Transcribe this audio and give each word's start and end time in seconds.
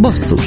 Basszus 0.00 0.46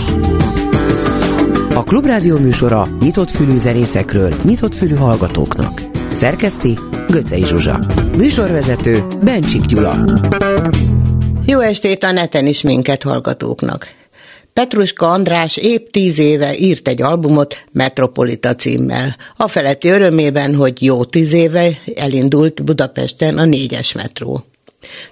A 1.73 1.83
Klubrádió 1.83 2.37
műsora 2.37 2.87
nyitott 2.99 3.29
fülű 3.29 3.57
zenészekről, 3.57 4.33
nyitott 4.43 4.75
fülű 4.75 4.95
hallgatóknak. 4.95 5.81
Szerkeszti 6.13 6.77
Göcej 7.09 7.41
Zsuzsa. 7.41 7.79
Műsorvezető 8.17 9.05
Bencsik 9.23 9.65
Gyula. 9.65 10.05
Jó 11.45 11.59
estét 11.59 12.03
a 12.03 12.11
neten 12.11 12.45
is 12.45 12.61
minket 12.61 13.03
hallgatóknak. 13.03 13.87
Petruska 14.53 15.11
András 15.11 15.57
épp 15.57 15.87
tíz 15.91 16.19
éve 16.19 16.57
írt 16.57 16.87
egy 16.87 17.01
albumot 17.01 17.63
Metropolita 17.71 18.55
címmel. 18.55 19.15
A 19.37 19.47
feletti 19.47 19.87
örömében, 19.87 20.55
hogy 20.55 20.83
jó 20.83 21.05
tíz 21.05 21.31
éve 21.33 21.69
elindult 21.95 22.63
Budapesten 22.63 23.37
a 23.37 23.45
négyes 23.45 23.93
metró. 23.93 24.43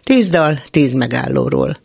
Tíz 0.04 0.28
dal, 0.28 0.62
tíz 0.70 0.94
megállóról. 0.94 1.78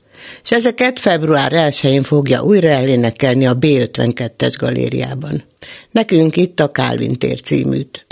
És 0.42 0.50
ezeket 0.50 1.00
február 1.00 1.52
1-én 1.54 2.02
fogja 2.02 2.42
újra 2.42 2.68
elénekelni 2.68 3.46
a 3.46 3.58
B52-es 3.58 4.54
galériában. 4.58 5.44
Nekünk 5.90 6.36
itt 6.36 6.60
a 6.60 6.68
Kálvin 6.68 7.18
tér 7.18 7.40
címűt. 7.40 8.06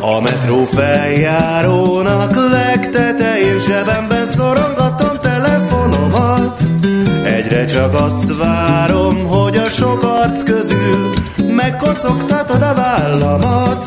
A 0.00 0.20
metró 0.20 0.64
feljárónak 0.64 2.34
legtetején 2.50 3.58
zsebemben 3.66 4.26
szorongatom 4.26 5.18
telefonomat. 5.22 6.62
Egyre 7.24 7.66
csak 7.66 7.94
azt 7.94 8.36
várom, 8.36 9.26
hogy 9.26 9.56
a 9.56 9.68
sok 9.68 10.02
arc 10.02 10.42
közül 10.42 11.10
megkocogtatod 11.54 12.62
a 12.62 12.74
vállamat. 12.74 13.86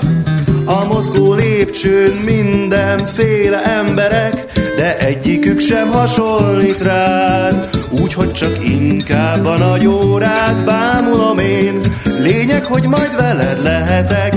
A 0.65 0.85
mozgó 0.87 1.33
lépcsőn 1.33 2.17
mindenféle 2.17 3.63
emberek, 3.63 4.45
de 4.77 4.97
egyikük 4.97 5.59
sem 5.59 5.91
hasonlít 5.91 6.81
rád. 6.81 7.69
Úgyhogy 8.01 8.31
csak 8.31 8.67
inkább 8.67 9.45
a 9.45 9.57
nagy 9.57 9.87
órát 9.87 10.63
bámulom 10.63 11.37
én, 11.37 11.79
lényeg, 12.19 12.63
hogy 12.63 12.83
majd 12.83 13.15
veled 13.15 13.63
lehetek. 13.63 14.35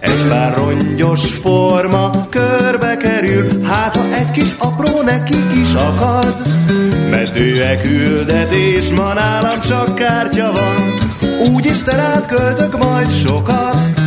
Egy 0.00 0.26
pár 0.28 0.54
rongyos 0.56 1.34
forma 1.34 2.26
körbe 2.28 2.96
kerül, 2.96 3.62
hát 3.62 3.96
ha 3.96 4.14
egy 4.18 4.30
kis 4.30 4.54
apró 4.58 5.02
nekik 5.02 5.52
is 5.62 5.74
akad. 5.74 6.34
Meddőe 7.10 7.76
küldetés, 7.76 8.92
ma 8.92 9.12
nálam 9.12 9.60
csak 9.60 9.94
kártya 9.94 10.52
van, 10.52 10.94
úgyis 11.54 11.82
te 11.82 11.96
rád 11.96 12.26
költök 12.26 12.78
majd 12.78 13.10
sokat. 13.10 13.99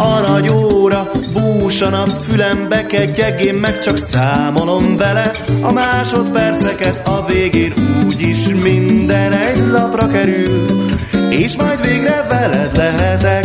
A 0.00 0.20
nagy 0.28 0.48
óra 0.48 1.10
búsan 1.32 1.92
a 1.92 2.04
fülembe 2.06 2.86
ketyeg, 2.86 3.44
én 3.44 3.54
meg 3.54 3.80
csak 3.80 3.96
számolom 3.96 4.96
vele 4.96 5.30
a 5.60 5.72
másodperceket, 5.72 7.08
a 7.08 7.24
végén 7.26 7.72
úgyis 8.06 8.48
minden 8.62 9.32
egy 9.32 9.66
lapra 9.70 10.06
kerül, 10.06 10.64
és 11.30 11.56
majd 11.56 11.86
végre 11.86 12.26
veled 12.28 12.76
lehetek. 12.76 13.44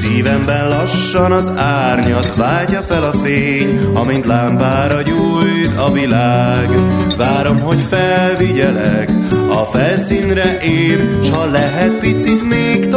Szívemben 0.00 0.68
lassan 0.68 1.32
az 1.32 1.50
árnyat 1.56 2.34
vágya 2.36 2.82
fel 2.82 3.02
a 3.02 3.12
fény, 3.22 3.80
amint 3.94 4.26
lámpára 4.26 5.02
gyújt 5.02 5.76
a 5.76 5.92
világ. 5.92 6.68
Várom, 7.16 7.60
hogy 7.60 7.80
felvigyelek 7.90 9.10
a 9.52 9.64
felszínre 9.64 10.58
én, 10.62 11.18
s 11.22 11.30
ha 11.30 11.44
lehet 11.44 11.98
picit 11.98 12.48
még 12.48 12.88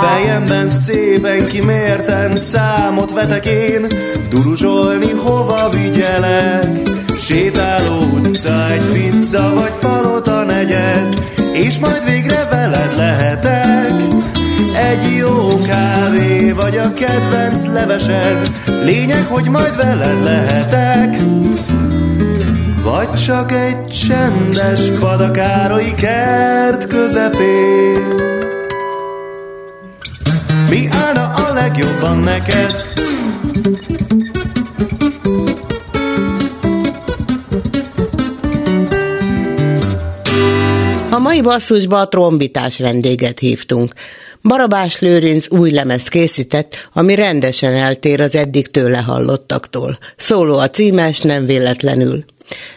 Fejemben 0.00 0.68
szépen 0.68 1.46
kimérten 1.46 2.36
számot 2.36 3.10
vetek 3.10 3.46
én, 3.46 3.86
duruzsolni 4.30 5.10
hova 5.10 5.68
vigyelek. 5.68 6.66
Sétáló 7.18 8.00
utca, 8.14 8.70
egy 8.70 8.82
pizza 8.92 9.54
vagy 9.54 9.72
palota 9.80 10.44
negyed, 10.44 11.22
és 11.52 11.78
majd 11.78 12.04
végre 12.04 12.48
veled 12.50 12.94
lehetek. 12.96 14.13
Egy 14.74 15.16
jó 15.16 15.58
kávé 15.66 16.50
vagy 16.50 16.76
a 16.76 16.92
kedvenc 16.92 17.66
levesed, 17.66 18.50
lényeg, 18.84 19.26
hogy 19.26 19.48
majd 19.48 19.76
veled 19.76 20.22
lehetek. 20.22 21.16
Vagy 22.82 23.14
csak 23.14 23.52
egy 23.52 23.84
csendes 23.86 24.80
padakárai 25.00 25.94
kert 25.94 26.86
közepén. 26.86 28.14
Mi 30.68 30.88
állna 30.90 31.32
a 31.32 31.52
legjobban 31.52 32.18
neked? 32.18 32.74
A 41.10 41.18
mai 41.18 41.40
basszusba 41.40 42.00
a 42.00 42.08
trombitás 42.08 42.78
vendéget 42.78 43.38
hívtunk. 43.38 43.92
Barabás 44.48 45.00
Lőrinc 45.00 45.50
új 45.50 45.70
lemez 45.70 46.08
készített, 46.08 46.88
ami 46.92 47.14
rendesen 47.14 47.74
eltér 47.74 48.20
az 48.20 48.34
eddig 48.34 48.66
tőle 48.66 48.98
hallottaktól. 48.98 49.98
Szóló 50.16 50.58
a 50.58 50.70
címes, 50.70 51.20
nem 51.20 51.46
véletlenül. 51.46 52.24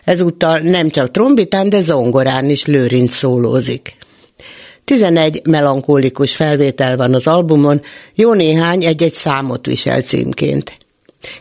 Ezúttal 0.04 0.60
nem 0.60 0.90
csak 0.90 1.12
trombitán, 1.12 1.70
de 1.70 1.82
zongorán 1.82 2.50
is 2.50 2.66
Lőrinc 2.66 3.14
szólózik. 3.14 3.98
11 4.84 5.42
melankólikus 5.46 6.36
felvétel 6.36 6.98
van 6.98 7.14
az 7.14 7.28
albumon, 7.28 7.82
jó 8.16 8.34
néhány 8.34 8.84
egy-egy 8.84 9.14
számot 9.14 9.66
visel 9.66 10.02
címként. 10.02 10.78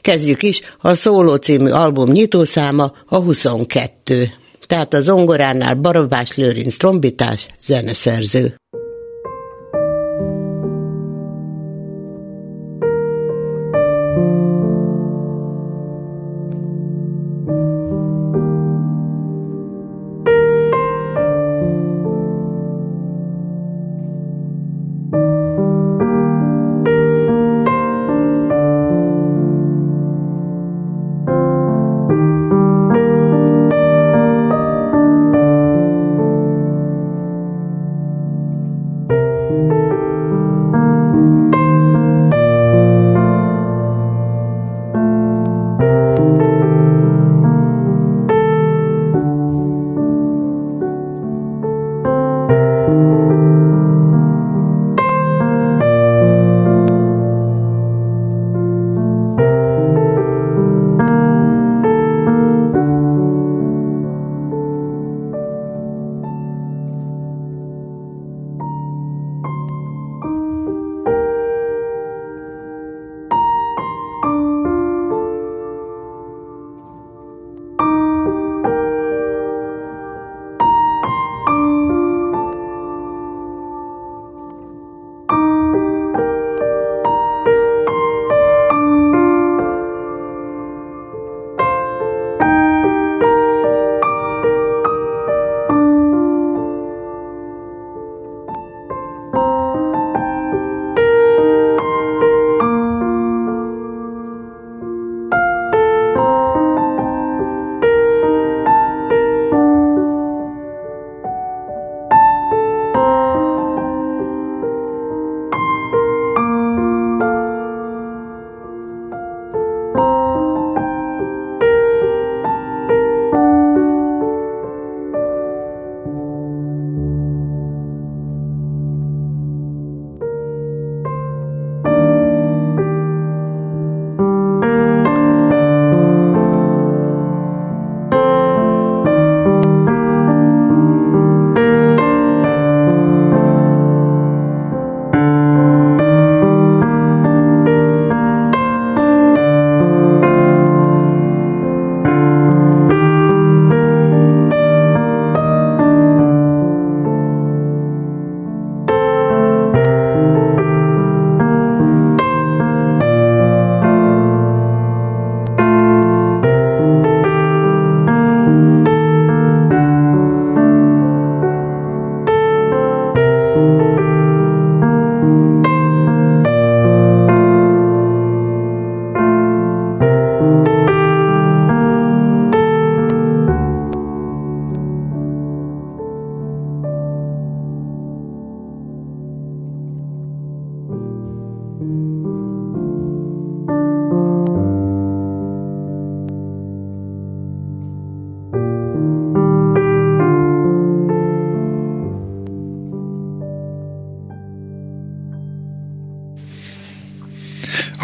Kezdjük 0.00 0.42
is, 0.42 0.60
a 0.80 0.94
Szóló 0.94 1.34
című 1.34 1.70
album 1.70 2.10
nyitószáma 2.10 2.92
a 3.06 3.16
22. 3.18 4.30
Tehát 4.66 4.94
a 4.94 5.00
zongoránál 5.00 5.74
Barabás 5.74 6.36
Lőrinc 6.36 6.76
trombitás, 6.76 7.46
zeneszerző. 7.62 8.56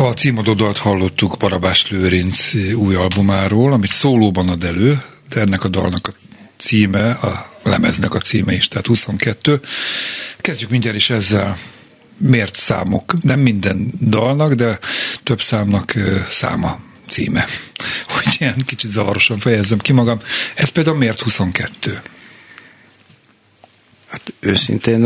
A 0.02 0.14
címadodalt 0.14 0.78
hallottuk 0.78 1.36
Barabás 1.36 1.90
Lőrinc 1.90 2.54
új 2.74 2.94
albumáról, 2.94 3.72
amit 3.72 3.90
szólóban 3.90 4.48
ad 4.48 4.64
elő, 4.64 4.98
de 5.28 5.40
ennek 5.40 5.64
a 5.64 5.68
dalnak 5.68 6.06
a 6.06 6.12
címe, 6.56 7.10
a 7.10 7.50
lemeznek 7.62 8.14
a 8.14 8.18
címe 8.18 8.52
is, 8.52 8.68
tehát 8.68 8.86
22. 8.86 9.60
Kezdjük 10.38 10.70
mindjárt 10.70 10.96
is 10.96 11.10
ezzel. 11.10 11.58
Miért 12.16 12.56
számok? 12.56 13.22
Nem 13.22 13.40
minden 13.40 13.92
dalnak, 14.00 14.52
de 14.52 14.78
több 15.22 15.40
számnak 15.40 15.94
száma 16.28 16.80
címe. 17.08 17.46
Hogy 18.14 18.36
ilyen 18.38 18.56
kicsit 18.66 18.90
zavarosan 18.90 19.38
fejezzem 19.38 19.78
ki 19.78 19.92
magam. 19.92 20.20
Ez 20.54 20.68
például 20.68 20.96
miért 20.96 21.20
22? 21.20 22.00
Hát 24.08 24.32
őszintén 24.40 24.98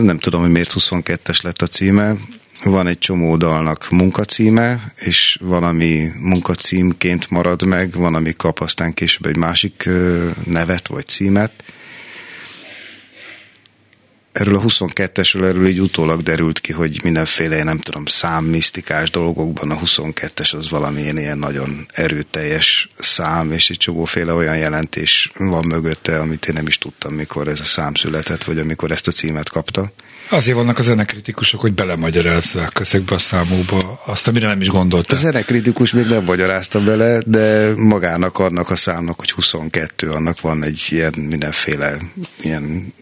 nem 0.00 0.18
tudom, 0.18 0.40
hogy 0.40 0.50
miért 0.50 0.74
22-es 0.78 1.42
lett 1.42 1.62
a 1.62 1.66
címe 1.66 2.16
van 2.64 2.86
egy 2.86 2.98
csomó 2.98 3.36
dalnak 3.36 3.90
munkacíme, 3.90 4.92
és 4.96 5.38
valami 5.40 6.10
munkacímként 6.18 7.30
marad 7.30 7.62
meg, 7.66 7.92
van, 7.92 8.14
ami 8.14 8.32
kap 8.32 8.60
aztán 8.60 8.94
később 8.94 9.26
egy 9.26 9.36
másik 9.36 9.88
nevet 10.44 10.88
vagy 10.88 11.06
címet. 11.06 11.52
Erről 14.32 14.56
a 14.56 14.60
22-esről 14.60 15.44
erről 15.44 15.66
így 15.66 15.80
utólag 15.80 16.22
derült 16.22 16.60
ki, 16.60 16.72
hogy 16.72 17.00
mindenféle, 17.02 17.62
nem 17.62 17.78
tudom, 17.78 18.06
számmisztikás 18.06 19.10
dolgokban 19.10 19.70
a 19.70 19.78
22-es 19.78 20.56
az 20.56 20.70
valamilyen 20.70 21.18
ilyen 21.18 21.38
nagyon 21.38 21.86
erőteljes 21.92 22.90
szám, 22.98 23.52
és 23.52 23.70
egy 23.70 23.76
csomóféle 23.76 24.32
olyan 24.32 24.56
jelentés 24.56 25.32
van 25.38 25.66
mögötte, 25.66 26.20
amit 26.20 26.46
én 26.48 26.54
nem 26.54 26.66
is 26.66 26.78
tudtam, 26.78 27.14
mikor 27.14 27.48
ez 27.48 27.60
a 27.60 27.64
szám 27.64 27.94
született, 27.94 28.44
vagy 28.44 28.58
amikor 28.58 28.90
ezt 28.90 29.08
a 29.08 29.12
címet 29.12 29.48
kapta. 29.48 29.92
Azért 30.28 30.56
vannak 30.56 30.78
a 30.78 30.82
zenekritikusok, 30.82 31.60
hogy 31.60 31.72
belemagyarázzák 31.72 32.80
ezekbe 32.80 33.14
a 33.14 33.18
számokba 33.18 34.02
azt, 34.06 34.28
amire 34.28 34.46
nem 34.46 34.60
is 34.60 34.68
gondoltak. 34.68 35.16
A 35.16 35.20
zenekritikus 35.20 35.92
még 35.92 36.06
nem 36.06 36.24
magyarázta 36.24 36.84
bele, 36.84 37.22
de 37.26 37.74
magának 37.76 38.38
annak 38.38 38.70
a 38.70 38.76
számnak, 38.76 39.18
hogy 39.18 39.30
22, 39.30 40.10
annak 40.10 40.40
van 40.40 40.62
egy 40.62 40.86
ilyen 40.90 41.14
mindenféle 41.16 41.98
ilyen 42.40 42.94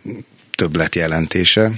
többlet 0.54 0.94
jelentése. 0.94 1.70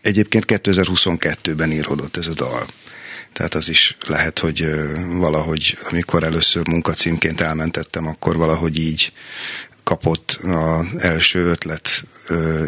Egyébként 0.00 0.44
2022-ben 0.48 1.72
íródott 1.72 2.16
ez 2.16 2.26
a 2.26 2.34
dal. 2.34 2.66
Tehát 3.32 3.54
az 3.54 3.68
is 3.68 3.96
lehet, 4.06 4.38
hogy 4.38 4.68
valahogy, 5.18 5.78
amikor 5.90 6.24
először 6.24 6.68
munkacímként 6.68 7.40
elmentettem, 7.40 8.06
akkor 8.06 8.36
valahogy 8.36 8.78
így 8.78 9.12
kapott 9.84 10.38
az 10.42 11.02
első 11.02 11.44
ötlet 11.44 12.04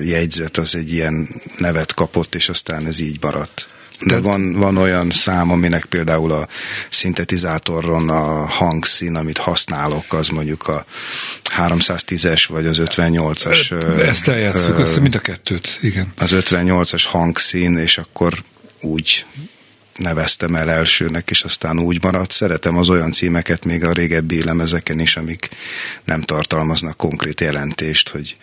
jegyzet, 0.05 0.57
az 0.57 0.75
egy 0.75 0.93
ilyen 0.93 1.29
nevet 1.59 1.95
kapott, 1.95 2.35
és 2.35 2.49
aztán 2.49 2.87
ez 2.87 3.01
így 3.01 3.19
maradt. 3.21 3.69
De 4.01 4.19
van, 4.19 4.53
van 4.53 4.77
olyan 4.77 5.11
szám, 5.11 5.51
aminek 5.51 5.85
például 5.85 6.33
a 6.33 6.49
szintetizátoron 6.91 8.09
a 8.09 8.47
hangszín, 8.47 9.15
amit 9.15 9.39
használok, 9.39 10.13
az 10.13 10.29
mondjuk 10.29 10.69
a 10.69 10.85
310-es 11.57 12.45
vagy 12.49 12.67
az 12.67 12.79
58-as. 12.81 13.73
Ezt 14.01 14.29
eljátszuk, 14.29 14.79
össze 14.79 15.01
mind 15.01 15.15
a 15.15 15.19
kettőt, 15.19 15.79
igen. 15.83 16.13
Az 16.17 16.31
58-as 16.35 17.05
hangszín, 17.07 17.77
és 17.77 17.99
akkor 17.99 18.43
úgy 18.81 19.25
neveztem 19.97 20.55
el 20.55 20.71
elsőnek, 20.71 21.31
és 21.31 21.43
aztán 21.43 21.79
úgy 21.79 22.03
maradt. 22.03 22.31
Szeretem 22.31 22.77
az 22.77 22.89
olyan 22.89 23.13
címeket 23.13 23.65
még 23.65 23.85
a 23.85 23.93
régebbi 23.93 24.45
lemezeken 24.45 25.01
is, 25.01 25.17
amik 25.17 25.49
nem 26.05 26.21
tartalmaznak 26.21 26.97
konkrét 26.97 27.41
jelentést, 27.41 28.09
hogy 28.09 28.37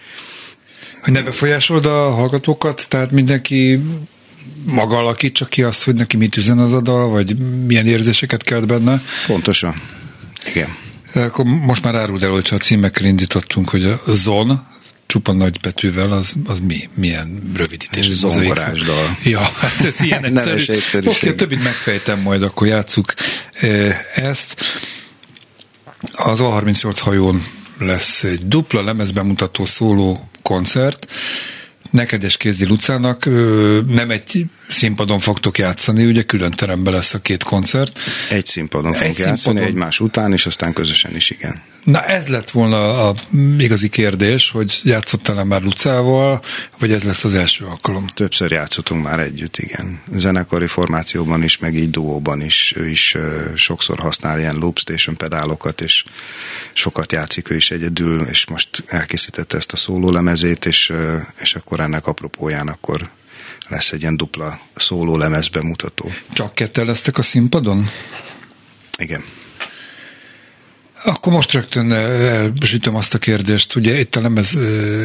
hogy 1.05 1.13
ne 1.13 1.21
befolyásolod 1.21 1.85
a 1.85 2.11
hallgatókat, 2.11 2.85
tehát 2.89 3.11
mindenki 3.11 3.79
maga 4.63 4.97
alakítsa 4.97 5.45
ki 5.45 5.63
azt, 5.63 5.83
hogy 5.83 5.95
neki 5.95 6.17
mit 6.17 6.37
üzen 6.37 6.59
az 6.59 6.73
a 6.73 6.81
dal, 6.81 7.09
vagy 7.09 7.37
milyen 7.65 7.85
érzéseket 7.87 8.43
kelt 8.43 8.67
benne. 8.67 9.01
Pontosan. 9.27 9.81
Igen. 10.49 10.75
Akkor 11.13 11.45
most 11.45 11.83
már 11.83 11.95
áruld 11.95 12.23
el, 12.23 12.29
hogyha 12.29 12.55
a 12.55 12.59
címekkel 12.59 13.05
indítottunk, 13.05 13.69
hogy 13.69 13.83
a 13.83 14.01
zon, 14.11 14.67
csupa 15.05 15.31
nagy 15.31 15.59
betűvel, 15.59 16.11
az, 16.11 16.33
az 16.45 16.59
mi? 16.59 16.89
Milyen 16.93 17.51
rövidítés? 17.55 18.07
Ez 18.07 18.13
zongorás 18.13 18.81
dal. 18.81 19.17
Ja, 19.23 19.39
hát 19.39 19.83
ez 19.85 20.01
ilyen 20.01 20.37
egyszerű. 20.47 21.07
Oké, 21.07 21.17
okay, 21.17 21.35
többit 21.35 21.63
megfejtem 21.63 22.19
majd, 22.19 22.43
akkor 22.43 22.67
játsszuk 22.67 23.13
ezt. 24.15 24.61
Az 26.11 26.39
A38 26.41 26.97
hajón 26.99 27.43
lesz 27.77 28.23
egy 28.23 28.47
dupla 28.47 28.83
lemezbemutató 28.83 29.65
szóló 29.65 30.29
koncert, 30.45 31.11
Nekedes 31.91 32.37
Kézdi 32.37 32.65
Lucának 32.65 33.25
nem 33.87 34.09
egy 34.09 34.45
színpadon 34.67 35.19
fogtok 35.19 35.57
játszani, 35.57 36.05
ugye 36.05 36.23
külön 36.23 36.51
teremben 36.51 36.93
lesz 36.93 37.13
a 37.13 37.19
két 37.19 37.43
koncert. 37.43 37.99
Egy 38.29 38.45
színpadon 38.45 38.91
egy 38.91 38.97
fogunk 38.97 39.15
színpadon. 39.15 39.35
játszani, 39.35 39.61
egymás 39.61 39.99
után, 39.99 40.33
és 40.33 40.45
aztán 40.45 40.73
közösen 40.73 41.15
is, 41.15 41.29
igen. 41.29 41.61
Na 41.83 42.01
ez 42.01 42.27
lett 42.27 42.49
volna 42.49 43.07
a 43.07 43.13
igazi 43.57 43.89
kérdés, 43.89 44.51
hogy 44.51 44.79
játszottál-e 44.83 45.43
már 45.43 45.61
Lucával, 45.61 46.41
vagy 46.79 46.91
ez 46.91 47.03
lesz 47.03 47.23
az 47.23 47.33
első 47.33 47.65
alkalom? 47.65 48.07
Többször 48.07 48.51
játszottunk 48.51 49.03
már 49.03 49.19
együtt, 49.19 49.57
igen. 49.57 50.01
Zenekari 50.13 50.67
formációban 50.67 51.43
is, 51.43 51.57
meg 51.57 51.75
így 51.75 51.89
duóban 51.89 52.41
is. 52.41 52.73
Ő 52.77 52.89
is 52.89 53.17
sokszor 53.55 53.99
használ 53.99 54.39
ilyen 54.39 54.55
loop 54.55 54.79
station 54.79 55.17
pedálokat, 55.17 55.81
és 55.81 56.03
sokat 56.73 57.11
játszik 57.11 57.49
ő 57.49 57.55
is 57.55 57.71
egyedül, 57.71 58.21
és 58.21 58.45
most 58.45 58.83
elkészítette 58.87 59.57
ezt 59.57 59.71
a 59.71 59.77
szóló 59.77 60.11
lemezét, 60.11 60.65
és, 60.65 60.93
és 61.41 61.55
akkor 61.55 61.79
ennek 61.79 62.07
apropóján 62.07 62.67
akkor 62.67 63.09
lesz 63.67 63.91
egy 63.91 64.01
ilyen 64.01 64.17
dupla 64.17 64.59
szóló 64.75 65.17
lemez 65.17 65.47
bemutató. 65.47 66.11
Csak 66.33 66.55
ketten 66.55 66.85
lesztek 66.85 67.17
a 67.17 67.21
színpadon? 67.21 67.89
Igen. 68.97 69.23
Akkor 71.03 71.33
most 71.33 71.51
rögtön 71.51 71.91
elsütöm 71.91 72.95
azt 72.95 73.13
a 73.13 73.17
kérdést, 73.17 73.75
ugye 73.75 73.99
itt 73.99 74.15
a 74.15 74.21
lemez 74.21 74.57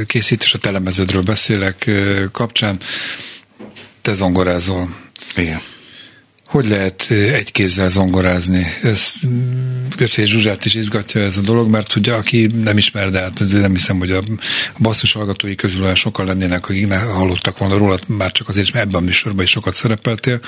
készítés, 0.06 0.54
a 0.54 0.58
telemezedről 0.58 1.22
beszélek 1.22 1.90
kapcsán, 2.32 2.80
te 4.02 4.12
zongorázol. 4.12 4.96
Igen. 5.36 5.60
Hogy 6.50 6.68
lehet 6.68 7.10
egy 7.10 7.52
kézzel 7.52 7.88
zongorázni? 7.88 8.66
Ez 8.82 9.12
Göcé 9.96 10.24
Zsuzsát 10.24 10.64
is 10.64 10.74
izgatja 10.74 11.20
ez 11.20 11.36
a 11.36 11.40
dolog, 11.40 11.68
mert 11.68 11.96
ugye 11.96 12.12
aki 12.12 12.46
nem 12.46 12.76
ismer, 12.76 13.10
de 13.10 13.20
hát 13.20 13.38
nem 13.38 13.74
hiszem, 13.74 13.98
hogy 13.98 14.10
a 14.10 14.22
basszus 14.78 15.12
hallgatói 15.12 15.54
közül 15.54 15.82
olyan 15.82 15.94
sokan 15.94 16.26
lennének, 16.26 16.68
akik 16.68 16.86
ne 16.86 16.98
hallottak 16.98 17.58
volna 17.58 17.76
róla, 17.76 17.98
már 18.06 18.32
csak 18.32 18.48
azért, 18.48 18.72
mert 18.72 18.86
ebben 18.86 19.02
a 19.02 19.04
műsorban 19.04 19.44
is 19.44 19.50
sokat 19.50 19.74
szerepeltél, 19.74 20.40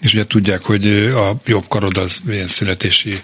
és 0.00 0.14
ugye 0.14 0.26
tudják, 0.26 0.62
hogy 0.62 0.86
a 1.14 1.40
jobb 1.46 1.68
karod 1.68 1.96
az 1.96 2.20
ilyen 2.28 2.48
születési 2.48 3.18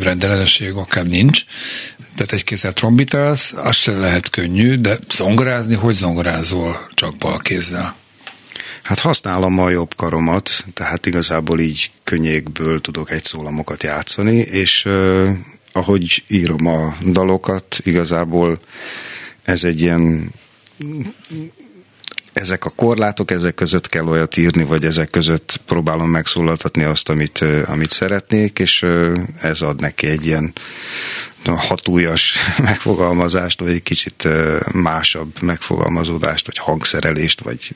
rendellenesség 0.00 0.72
akár 0.72 1.06
nincs, 1.06 1.44
tehát 2.14 2.32
egy 2.32 2.44
kézzel 2.44 2.72
trombitálsz, 2.72 3.52
az 3.56 3.76
sem 3.76 4.00
lehet 4.00 4.30
könnyű, 4.30 4.74
de 4.74 4.98
zongorázni, 5.10 5.74
hogy 5.74 5.94
zongorázol 5.94 6.88
csak 6.94 7.16
bal 7.16 7.38
kézzel? 7.38 7.97
Hát 8.88 8.98
használom 8.98 9.58
a 9.58 9.70
jobb 9.70 9.94
karomat, 9.96 10.64
tehát 10.74 11.06
igazából 11.06 11.60
így 11.60 11.90
könnyékből 12.04 12.80
tudok 12.80 13.10
egy 13.10 13.24
szólamokat 13.24 13.82
játszani, 13.82 14.36
és 14.36 14.84
uh, 14.84 15.28
ahogy 15.72 16.24
írom 16.28 16.66
a 16.66 16.96
dalokat, 17.06 17.80
igazából 17.82 18.58
ez 19.42 19.64
egy 19.64 19.80
ilyen 19.80 20.30
ezek 22.32 22.64
a 22.64 22.70
korlátok, 22.70 23.30
ezek 23.30 23.54
között 23.54 23.88
kell 23.88 24.06
olyat 24.06 24.36
írni, 24.36 24.64
vagy 24.64 24.84
ezek 24.84 25.10
között 25.10 25.60
próbálom 25.66 26.10
megszólaltatni 26.10 26.82
azt, 26.82 27.08
amit, 27.08 27.38
amit 27.64 27.90
szeretnék, 27.90 28.58
és 28.58 28.86
ez 29.40 29.60
ad 29.60 29.80
neki 29.80 30.06
egy 30.06 30.26
ilyen 30.26 30.52
hatújas 31.44 32.34
megfogalmazást, 32.62 33.60
vagy 33.60 33.70
egy 33.70 33.82
kicsit 33.82 34.28
másabb 34.72 35.42
megfogalmazódást, 35.42 36.46
vagy 36.46 36.58
hangszerelést, 36.58 37.40
vagy 37.40 37.72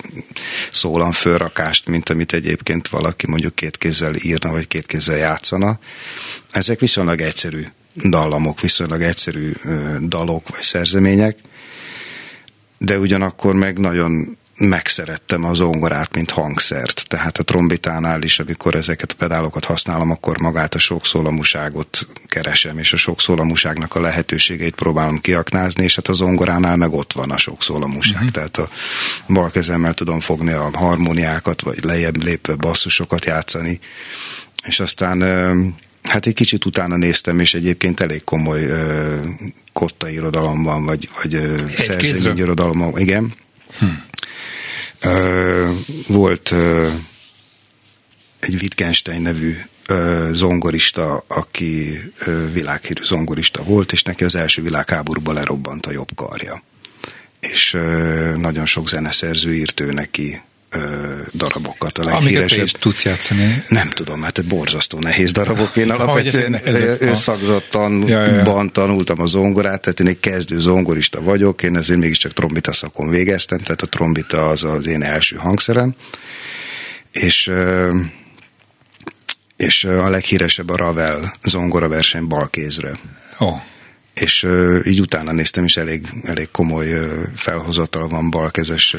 szólamfölrakást, 0.73 1.87
mint 1.87 2.09
amit 2.09 2.33
egyébként 2.33 2.89
valaki 2.89 3.27
mondjuk 3.27 3.55
két 3.55 3.77
kézzel 3.77 4.15
írna, 4.15 4.51
vagy 4.51 4.69
két 4.69 4.87
kézzel 4.87 5.17
játszana. 5.17 5.79
Ezek 6.51 6.81
viszonylag 6.81 7.21
egyszerű 7.21 7.65
dallamok, 7.95 8.61
viszonylag 8.61 9.03
egyszerű 9.03 9.53
dalok, 10.09 10.49
vagy 10.49 10.63
szerzemények, 10.63 11.39
de 12.79 12.99
ugyanakkor 12.99 13.55
meg 13.55 13.79
nagyon 13.79 14.37
megszerettem 14.59 15.45
az 15.45 15.57
zongorát, 15.57 16.15
mint 16.15 16.31
hangszert. 16.31 17.05
Tehát 17.09 17.39
a 17.39 17.43
trombitánál 17.43 18.23
is, 18.23 18.39
amikor 18.39 18.75
ezeket 18.75 19.13
a 19.13 19.15
pedálokat 19.19 19.65
használom, 19.65 20.11
akkor 20.11 20.41
magát 20.41 20.75
a 20.75 20.79
sokszólamuságot 20.79 22.07
keresem, 22.27 22.79
és 22.79 22.93
a 22.93 22.97
sokszólamuságnak 22.97 23.95
a 23.95 24.01
lehetőségeit 24.01 24.75
próbálom 24.75 25.21
kiaknázni, 25.21 25.85
és 25.85 25.95
hát 25.95 26.09
a 26.09 26.13
zongoránál 26.13 26.77
meg 26.77 26.93
ott 26.93 27.13
van 27.13 27.31
a 27.31 27.37
sokszólamuság. 27.37 28.17
Uh-huh. 28.17 28.31
Tehát 28.31 28.57
a 28.57 28.69
bal 29.29 29.51
kezemmel 29.51 29.95
tudom 29.95 30.21
fogni 30.21 30.53
a 30.53 30.71
harmóniákat, 30.73 31.63
vagy 31.63 31.85
lejjebb 31.85 32.23
lépve 32.23 32.55
basszusokat 32.55 33.25
játszani, 33.25 33.81
és 34.67 34.81
aztán 34.81 35.21
Hát 36.03 36.27
egy 36.27 36.35
kicsit 36.35 36.65
utána 36.65 36.97
néztem, 36.97 37.41
és 37.41 37.55
egyébként 37.55 38.01
elég 38.01 38.25
komoly 38.25 38.65
uh, 38.65 39.25
kotta 39.73 40.09
irodalomban, 40.09 40.85
vagy, 40.85 41.09
vagy 41.23 41.35
uh, 41.35 41.71
szerzői 41.77 42.39
irodalomban, 42.39 42.99
igen. 42.99 43.33
Hm. 43.79 43.87
Volt 46.07 46.55
egy 48.41 48.55
Wittgenstein 48.55 49.23
nevű 49.23 49.57
zongorista, 50.31 51.25
aki 51.27 51.99
világhírű 52.53 53.03
zongorista 53.03 53.63
volt, 53.63 53.93
és 53.93 54.03
neki 54.03 54.25
az 54.25 54.35
első 54.35 54.63
világháborúban 54.63 55.35
lerobbant 55.35 55.87
a 55.87 55.91
jobb 55.91 56.09
karja. 56.15 56.63
És 57.41 57.71
nagyon 58.37 58.67
sok 58.67 58.89
zeneszerző 58.89 59.55
írt 59.55 59.81
ő 59.81 59.93
neki 59.93 60.41
darabokat. 61.33 61.99
A 61.99 62.05
leghíresebb. 62.05 62.59
Amiket 62.59 62.81
tudsz 62.81 63.05
játszani. 63.05 63.65
Nem 63.69 63.91
tudom, 63.91 64.23
hát 64.23 64.45
borzasztó 64.45 64.99
nehéz 64.99 65.33
darabok. 65.33 65.77
Én 65.77 65.91
alapvetően 66.01 66.61
összagzottan 66.99 68.09
ja, 68.09 68.25
ja, 68.25 68.35
ja. 68.35 68.65
tanultam 68.73 69.21
a 69.21 69.27
zongorát, 69.27 69.81
tehát 69.81 70.01
én 70.01 70.07
egy 70.07 70.21
kezdő 70.21 70.59
zongorista 70.59 71.23
vagyok, 71.23 71.63
én 71.63 71.77
ezért 71.77 71.99
mégiscsak 71.99 72.33
trombita 72.33 72.73
szakon 72.73 73.09
végeztem, 73.09 73.59
tehát 73.59 73.83
a 73.83 73.87
trombita 73.87 74.49
az 74.49 74.65
az 74.65 74.87
én 74.87 75.03
első 75.03 75.37
hangszerem. 75.37 75.95
És 77.13 77.51
és 79.57 79.85
a 79.85 80.11
leghíresebb 80.11 80.71
a 80.71 80.77
Ravel 80.77 81.33
zongora 81.43 81.89
verseny 81.89 82.27
balkézre. 82.27 82.91
Oh 83.39 83.61
és 84.15 84.47
így 84.85 85.01
utána 85.01 85.33
néztem 85.33 85.65
is 85.65 85.77
elég, 85.77 86.07
elég 86.25 86.49
komoly 86.51 86.87
felhozatal 87.37 88.09
van 88.09 88.31
balkezes 88.31 88.97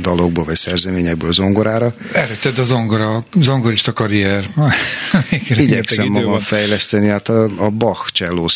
dalokból 0.00 0.44
vagy 0.44 0.56
szerzeményekből 0.56 1.32
zongorára. 1.32 1.94
Előtted 2.12 2.58
a 2.58 2.64
zongora, 2.64 3.24
zongorista 3.40 3.92
karrier. 3.92 4.44
Igyekszem 5.56 6.06
magam 6.06 6.38
fejleszteni, 6.38 7.08
hát 7.08 7.28
a, 7.28 7.48
a 7.56 7.70
Bach 7.70 8.10
cselló 8.12 8.50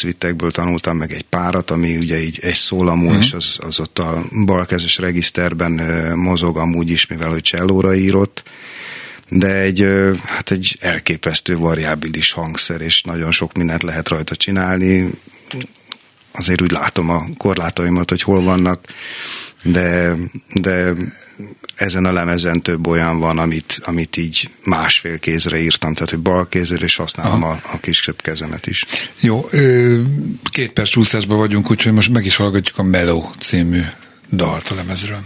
tanultam 0.51 0.97
meg 0.97 1.13
egy 1.13 1.23
párat, 1.23 1.71
ami 1.71 1.97
ugye 1.97 2.23
így 2.23 2.39
egy 2.43 2.55
szólamú, 2.55 3.07
uh-huh. 3.07 3.23
és 3.23 3.33
az, 3.33 3.57
az 3.61 3.81
ott 3.81 3.99
a 3.99 4.25
balkezes 4.45 4.99
regiszterben 4.99 5.73
mozog 6.17 6.57
amúgy 6.57 6.91
is, 6.91 7.07
mivel 7.07 7.31
hogy 7.31 7.43
csellóra 7.43 7.95
írott 7.95 8.43
de 9.33 9.55
egy, 9.57 9.89
hát 10.25 10.51
egy 10.51 10.77
elképesztő 10.81 11.57
variábilis 11.57 12.33
hangszer, 12.33 12.81
és 12.81 13.03
nagyon 13.03 13.31
sok 13.31 13.53
mindent 13.53 13.83
lehet 13.83 14.09
rajta 14.09 14.37
csinálni 14.37 15.11
azért 16.33 16.63
úgy 16.63 16.71
látom 16.71 17.11
a 17.11 17.25
korlátaimat, 17.37 18.11
hogy 18.11 18.23
hol 18.23 18.43
vannak, 18.43 18.85
de, 19.63 20.15
de 20.55 20.93
ezen 21.75 22.05
a 22.05 22.13
lemezen 22.13 22.63
több 22.63 22.87
olyan 22.87 23.19
van, 23.19 23.39
amit, 23.39 23.81
amit 23.85 24.17
így 24.17 24.49
másfél 24.65 25.19
kézre 25.19 25.61
írtam, 25.61 25.95
tehát 25.95 26.11
hogy 26.11 26.19
bal 26.19 26.49
kézre, 26.49 26.85
és 26.85 26.97
használom 26.97 27.43
a, 27.43 27.61
a 27.73 27.81
kisebb 27.81 28.21
kezemet 28.23 28.67
is. 28.67 28.85
Jó, 29.21 29.49
két 30.51 30.73
perc 30.73 30.89
csúszásban 30.89 31.39
vagyunk, 31.39 31.71
úgyhogy 31.71 31.93
most 31.93 32.13
meg 32.13 32.25
is 32.25 32.37
hallgatjuk 32.37 32.79
a 32.79 32.83
Mellow 32.83 33.31
című 33.39 33.83
dalt 34.33 34.69
a 34.69 34.75
lemezről. 34.75 35.21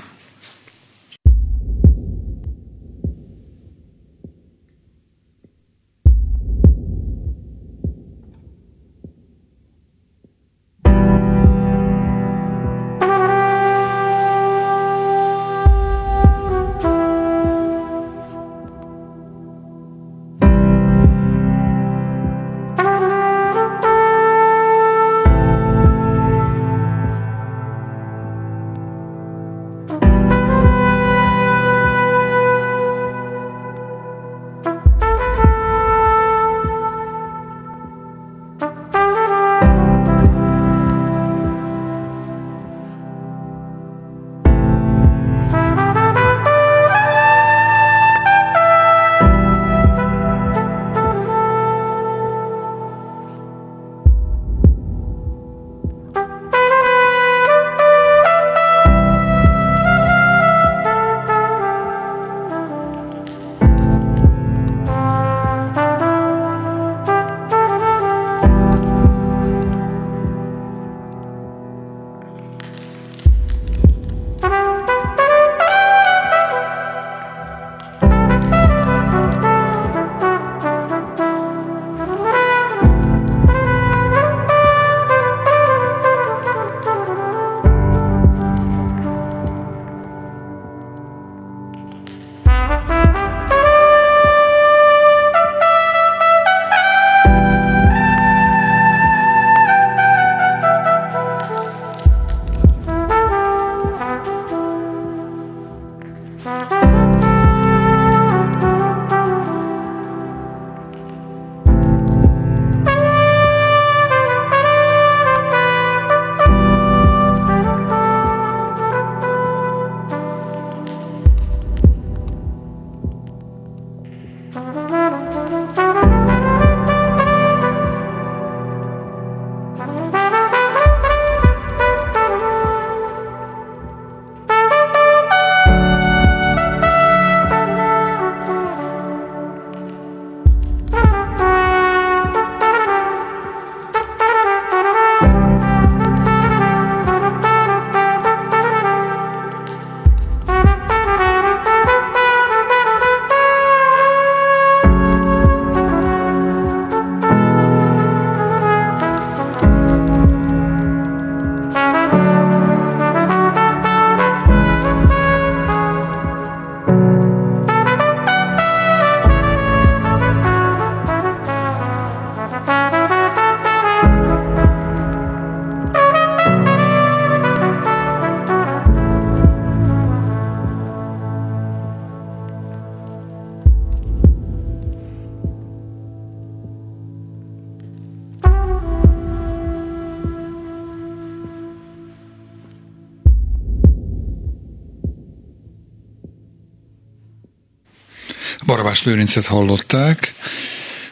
Barabás 198.94 199.12
Lőrincet 199.12 199.46
hallották, 199.46 200.34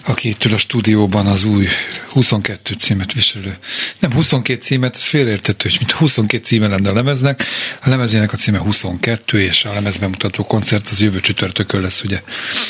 aki 0.06 0.28
itt 0.28 0.44
ül 0.44 0.52
a 0.52 0.56
stúdióban 0.56 1.26
az 1.26 1.44
új 1.44 1.66
22 2.08 2.74
címet 2.74 3.12
viselő. 3.12 3.56
Nem 3.98 4.12
22 4.12 4.60
címet, 4.60 4.96
ez 4.96 5.06
félreértető, 5.06 5.68
hogy 5.68 5.78
mint 5.78 5.90
22 5.90 6.44
címe 6.44 6.66
lenne 6.66 6.90
a 6.90 6.92
lemeznek. 6.92 7.44
A 7.82 7.88
lemezének 7.88 8.32
a 8.32 8.36
címe 8.36 8.58
22, 8.58 9.42
és 9.42 9.64
a 9.64 9.72
lemezbemutató 9.72 10.44
koncert 10.44 10.88
az 10.88 11.00
jövő 11.00 11.20
csütörtökön 11.20 11.80
lesz 11.80 12.02
ugye 12.02 12.22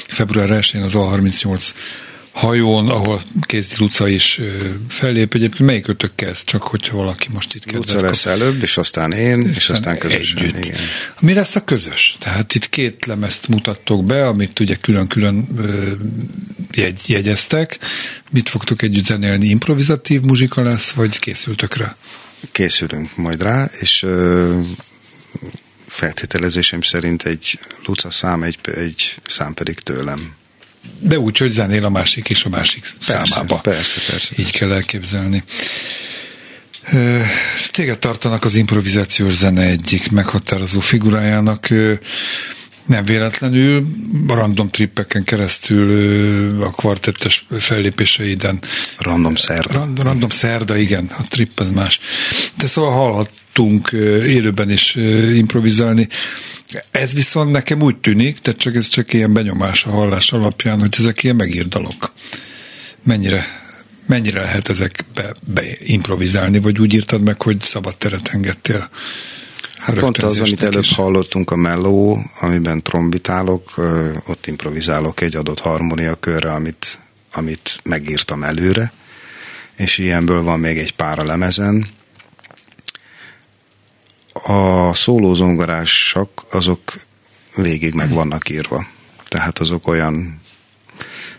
február 0.09 0.49
1-én 0.51 0.83
az 0.83 0.93
A38 0.97 1.71
hajón, 2.33 2.89
ahol 2.89 3.23
Kézdi 3.41 3.75
Luca 3.79 4.09
is 4.09 4.41
fellép. 4.89 5.35
Egyébként 5.35 5.67
melyik 5.67 5.89
ötök 5.89 6.15
kezd, 6.15 6.45
csak 6.45 6.63
hogyha 6.63 6.97
valaki 6.97 7.29
most 7.33 7.55
itt 7.55 7.65
kezd. 7.65 7.77
Luca 7.77 8.01
lesz 8.01 8.27
előbb, 8.27 8.63
és 8.63 8.77
aztán 8.77 9.13
én, 9.13 9.41
és, 9.41 9.57
és 9.57 9.71
aztán 9.71 9.99
közösen. 9.99 10.43
Együtt. 10.43 10.65
Igen. 10.65 10.81
Mi 11.21 11.35
lesz 11.35 11.57
a 11.57 11.65
közös? 11.65 12.17
Tehát 12.19 12.55
itt 12.55 12.69
két 12.69 13.07
lemezt 13.07 13.49
mutattok 13.49 14.05
be, 14.05 14.27
amit 14.27 14.61
ugye 14.61 14.77
külön-külön 14.77 15.49
jegy, 16.73 17.01
jegyeztek. 17.07 17.79
Mit 18.31 18.49
fogtok 18.49 18.83
együtt 18.83 19.05
zenélni? 19.05 19.49
Improvizatív 19.49 20.21
muzsika 20.21 20.63
lesz, 20.63 20.91
vagy 20.91 21.19
készültök 21.19 21.77
rá? 21.77 21.97
Készülünk 22.53 23.17
majd 23.17 23.43
rá, 23.43 23.71
és 23.81 24.07
feltételezésem 25.87 26.83
szerint 26.83 27.23
egy 27.23 27.59
Luca 27.87 28.11
szám, 28.11 28.43
egy, 28.43 28.59
egy 28.63 29.15
szám 29.27 29.55
pedig 29.55 29.79
tőlem. 29.79 30.35
De 30.99 31.19
úgy, 31.19 31.39
hogy 31.39 31.51
zenél 31.51 31.85
a 31.85 31.89
másik 31.89 32.29
is 32.29 32.45
a 32.45 32.49
másik 32.49 32.83
persze, 33.07 33.25
számába. 33.27 33.57
Persze, 33.57 34.01
persze. 34.11 34.35
Így 34.37 34.51
kell 34.51 34.73
elképzelni. 34.73 35.45
Téged 37.71 37.99
tartanak 37.99 38.45
az 38.45 38.55
improvizációs 38.55 39.33
zene 39.33 39.63
egyik 39.63 40.11
meghatározó 40.11 40.81
figurájának. 40.81 41.69
Nem 42.87 43.05
véletlenül, 43.05 43.87
random 44.29 44.69
trippeken 44.69 45.25
keresztül 45.25 46.63
a 46.63 46.71
kvartettes 46.71 47.47
fellépéseiden. 47.59 48.59
Random 48.99 49.35
szerda. 49.35 49.73
Rand, 49.73 50.03
random 50.03 50.31
szerda, 50.31 50.77
igen, 50.77 51.11
a 51.19 51.23
trip 51.29 51.61
az 51.61 51.71
más. 51.71 52.01
De 52.55 52.67
szóval 52.67 53.29
hallhattunk 53.53 53.89
élőben 54.27 54.71
is 54.71 54.95
improvizálni. 55.35 56.09
Ez 56.91 57.15
viszont 57.15 57.51
nekem 57.51 57.83
úgy 57.83 57.97
tűnik, 57.97 58.39
de 58.39 58.53
csak 58.53 58.75
ez 58.75 58.89
csak 58.89 59.13
ilyen 59.13 59.33
benyomás 59.33 59.85
a 59.85 59.91
hallás 59.91 60.33
alapján, 60.33 60.81
hogy 60.81 60.95
ezek 60.99 61.23
ilyen 61.23 61.37
megírdalok. 61.37 62.13
Mennyire, 63.05 63.45
mennyire 64.07 64.41
lehet 64.41 64.69
ezekbe 64.69 65.35
beimprovizálni, 65.47 66.61
vagy 66.61 66.81
úgy 66.81 66.95
írtad 66.95 67.23
meg, 67.23 67.43
hogy 67.43 67.61
szabad 67.61 67.99
teret 67.99 68.29
engedtél? 68.29 68.89
Hát 69.77 69.99
pont 69.99 70.19
az, 70.19 70.41
amit 70.41 70.63
előbb 70.63 70.83
is. 70.83 70.95
hallottunk, 70.95 71.51
a 71.51 71.57
melló, 71.57 72.23
amiben 72.41 72.83
trombitálok, 72.83 73.75
ott 74.27 74.47
improvizálok 74.47 75.21
egy 75.21 75.37
adott 75.37 75.61
harmóniakörre, 75.61 76.53
amit, 76.53 76.99
amit 77.33 77.81
megírtam 77.85 78.43
előre, 78.43 78.93
és 79.77 79.99
ilyenből 79.99 80.43
van 80.43 80.61
még 80.61 80.79
egy 80.79 80.93
pár 80.93 81.19
a 81.19 81.25
lemezen, 81.25 81.87
a 84.45 84.95
szólózongorások 84.95 86.47
azok 86.51 86.81
végig 87.57 87.95
meg 87.95 88.11
vannak 88.11 88.49
írva. 88.49 88.87
Tehát 89.29 89.59
azok 89.59 89.89
olyan 89.89 90.41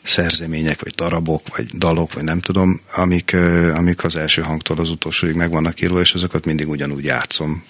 szerzemények, 0.03 0.81
vagy 0.83 0.93
darabok, 0.93 1.55
vagy 1.55 1.65
dalok, 1.77 2.13
vagy 2.13 2.23
nem 2.23 2.39
tudom, 2.39 2.81
amik, 2.95 3.35
amik 3.73 4.03
az 4.03 4.15
első 4.15 4.41
hangtól 4.41 4.77
az 4.77 4.89
utolsóig 4.89 5.35
meg 5.35 5.49
vannak 5.49 5.81
írva, 5.81 5.99
és 5.99 6.13
azokat 6.13 6.45
mindig 6.45 6.69
ugyanúgy 6.69 7.03
játszom. 7.03 7.63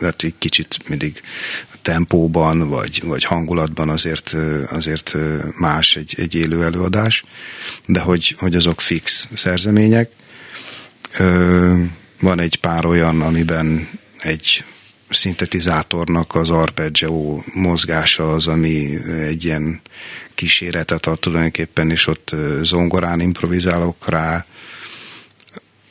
Hát 0.00 0.22
egy 0.22 0.34
kicsit 0.38 0.88
mindig 0.88 1.22
tempóban, 1.82 2.68
vagy, 2.68 3.02
vagy 3.04 3.24
hangulatban 3.24 3.88
azért, 3.88 4.36
azért 4.70 5.16
más 5.58 5.96
egy, 5.96 6.14
egy 6.16 6.34
élő 6.34 6.64
előadás, 6.64 7.24
de 7.86 8.00
hogy, 8.00 8.36
hogy 8.38 8.54
azok 8.54 8.80
fix 8.80 9.28
szerzemények. 9.34 10.10
Van 12.20 12.40
egy 12.40 12.60
pár 12.60 12.86
olyan, 12.86 13.20
amiben 13.20 13.88
egy 14.18 14.64
szintetizátornak 15.10 16.34
az 16.34 16.50
arpeggio 16.50 17.42
mozgása 17.54 18.32
az, 18.32 18.46
ami 18.46 18.98
egy 19.26 19.44
ilyen 19.44 19.80
kíséretet 20.34 21.06
ad 21.06 21.20
tulajdonképpen, 21.20 21.90
és 21.90 22.06
ott 22.06 22.36
zongorán 22.62 23.20
improvizálok 23.20 24.08
rá, 24.08 24.46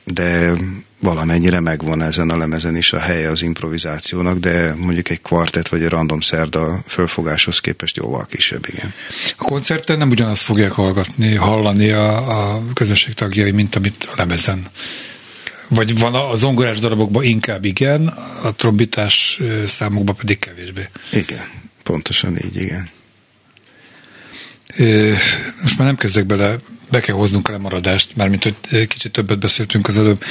de 0.04 0.54
valamennyire 1.02 1.60
megvan 1.60 2.02
ezen 2.02 2.30
a 2.30 2.38
lemezen 2.38 2.76
is 2.76 2.94
a 2.94 3.00
helye 3.00 3.30
az 3.30 3.42
improvizációnak, 3.42 4.38
de 4.38 4.76
mondjuk 4.76 5.10
egy 5.10 5.22
kvartett 5.22 5.68
vagy 5.68 5.82
egy 5.82 5.90
random 5.90 6.20
szerda 6.20 6.84
fölfogáshoz 6.88 7.60
képest 7.60 7.98
jóval 7.98 8.26
kisebb, 8.26 8.66
igen. 8.68 8.94
A 9.38 9.44
koncerten 9.44 9.98
nem 9.98 10.10
ugyanazt 10.10 10.44
fogják 10.44 10.72
hallgatni, 10.72 11.36
hallani 11.36 11.90
a, 11.90 12.56
a 12.56 12.64
közösség 12.74 13.14
tagjai, 13.14 13.52
mint 13.52 13.76
amit 13.76 14.10
a 14.12 14.14
lemezen 14.16 14.68
vagy 15.70 16.00
van 16.00 16.16
a 16.16 16.36
zongorás 16.36 16.80
darabokban 16.80 17.24
inkább 17.24 17.66
igen, 17.66 18.08
a 18.44 18.54
trombitás 18.56 19.40
számokban 19.66 20.16
pedig 20.16 20.40
kevésbé. 20.40 20.90
Igen, 21.12 21.48
pontosan 21.84 22.38
így, 22.46 22.56
igen. 22.56 22.90
Most 25.62 25.78
már 25.78 25.88
nem 25.88 25.96
kezdek 25.96 26.26
bele, 26.26 26.58
be 26.92 27.00
kell 27.00 27.16
hoznunk 27.16 27.48
a 27.48 27.52
lemaradást, 27.52 28.16
mármint, 28.16 28.44
hogy 28.44 28.88
kicsit 28.88 29.12
többet 29.12 29.40
beszéltünk 29.40 29.88
az 29.88 29.98
előbb, 29.98 30.24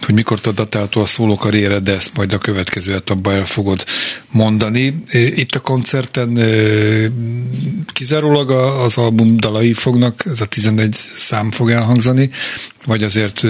hogy 0.00 0.14
mikor 0.14 0.40
datálható 0.40 1.00
a 1.00 1.06
szóló 1.06 1.36
karriered, 1.36 1.82
de 1.82 1.92
ezt 1.92 2.16
majd 2.16 2.32
a 2.32 2.38
következő 2.38 2.94
etapban 2.94 3.34
el 3.34 3.44
fogod 3.44 3.84
mondani. 4.30 4.94
Itt 5.10 5.54
a 5.54 5.60
koncerten 5.60 6.38
kizárólag 7.92 8.50
az 8.50 8.96
album 8.96 9.36
dalai 9.36 9.72
fognak, 9.72 10.24
ez 10.26 10.40
a 10.40 10.46
11 10.46 10.94
szám 11.16 11.50
fog 11.50 11.70
elhangzani, 11.70 12.30
vagy 12.84 13.02
azért 13.02 13.42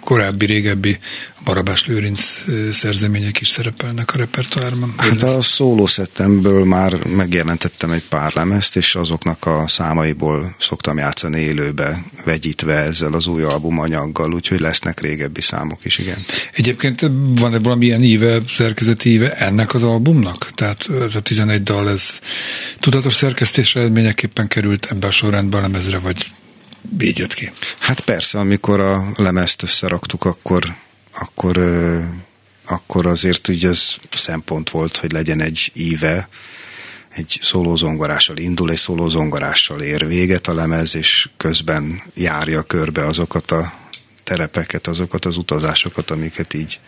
korábbi, 0.00 0.46
régebbi 0.46 0.98
Barabás 1.44 1.86
Lőrinc 1.86 2.44
szerzemények 2.70 3.40
is 3.40 3.48
szerepelnek 3.48 4.14
a 4.14 4.16
repertoárban? 4.16 4.94
Hát 4.96 5.22
a 5.22 5.40
szólószettemből 5.40 6.64
már 6.64 7.06
megjelentettem 7.06 7.90
egy 7.90 8.02
pár 8.08 8.32
lemezt, 8.34 8.76
és 8.76 8.94
azoknak 8.94 9.46
a 9.46 9.64
számaiból 9.66 10.56
szoktam 10.58 10.98
játszani 10.98 11.40
élőbe, 11.40 12.02
vegyítve 12.24 12.74
ezzel 12.74 13.12
az 13.12 13.26
új 13.26 13.42
albumanyaggal, 13.42 14.32
úgyhogy 14.32 14.60
lesznek 14.60 15.00
régebbi 15.00 15.40
számok 15.40 15.84
is, 15.84 15.98
igen. 15.98 16.24
Egyébként 16.52 17.10
van-e 17.38 17.58
valamilyen 17.58 18.02
íve, 18.02 18.40
szerkezeti 18.48 19.10
íve 19.10 19.36
ennek 19.36 19.74
az 19.74 19.82
albumnak? 19.82 20.50
Tehát 20.54 20.88
ez 21.02 21.14
a 21.14 21.20
11 21.20 21.62
dal, 21.62 21.90
ez 21.90 22.18
tudatos 22.80 23.14
szerkesztésre 23.14 23.80
eredményeképpen 23.80 24.46
került 24.48 24.86
ebbe 24.86 25.06
a 25.06 25.10
sorrendbe 25.10 25.56
a 25.56 25.60
lemezre, 25.60 25.98
vagy 25.98 26.26
így 27.00 27.18
jött 27.18 27.34
ki? 27.34 27.52
Hát 27.78 28.00
persze, 28.00 28.38
amikor 28.38 28.80
a 28.80 29.12
lemezt 29.16 29.62
összeraktuk, 29.62 30.24
akkor, 30.24 30.74
akkor, 31.12 31.60
akkor 32.64 33.06
azért 33.06 33.48
ugye 33.48 33.68
ez 33.68 33.94
szempont 34.14 34.70
volt, 34.70 34.96
hogy 34.96 35.12
legyen 35.12 35.40
egy 35.40 35.70
íve, 35.74 36.28
egy 37.08 37.38
szólózongorással 37.42 38.36
indul, 38.36 38.70
egy 38.70 38.76
szólózongorással 38.76 39.80
ér 39.80 40.06
véget 40.06 40.46
a 40.46 40.54
lemez, 40.54 40.96
és 40.96 41.28
közben 41.36 42.02
járja 42.14 42.62
körbe 42.62 43.06
azokat 43.06 43.50
a 43.50 43.72
terepeket, 44.22 44.86
azokat 44.86 45.24
az 45.24 45.36
utazásokat, 45.36 46.10
amiket 46.10 46.54
így 46.54 46.80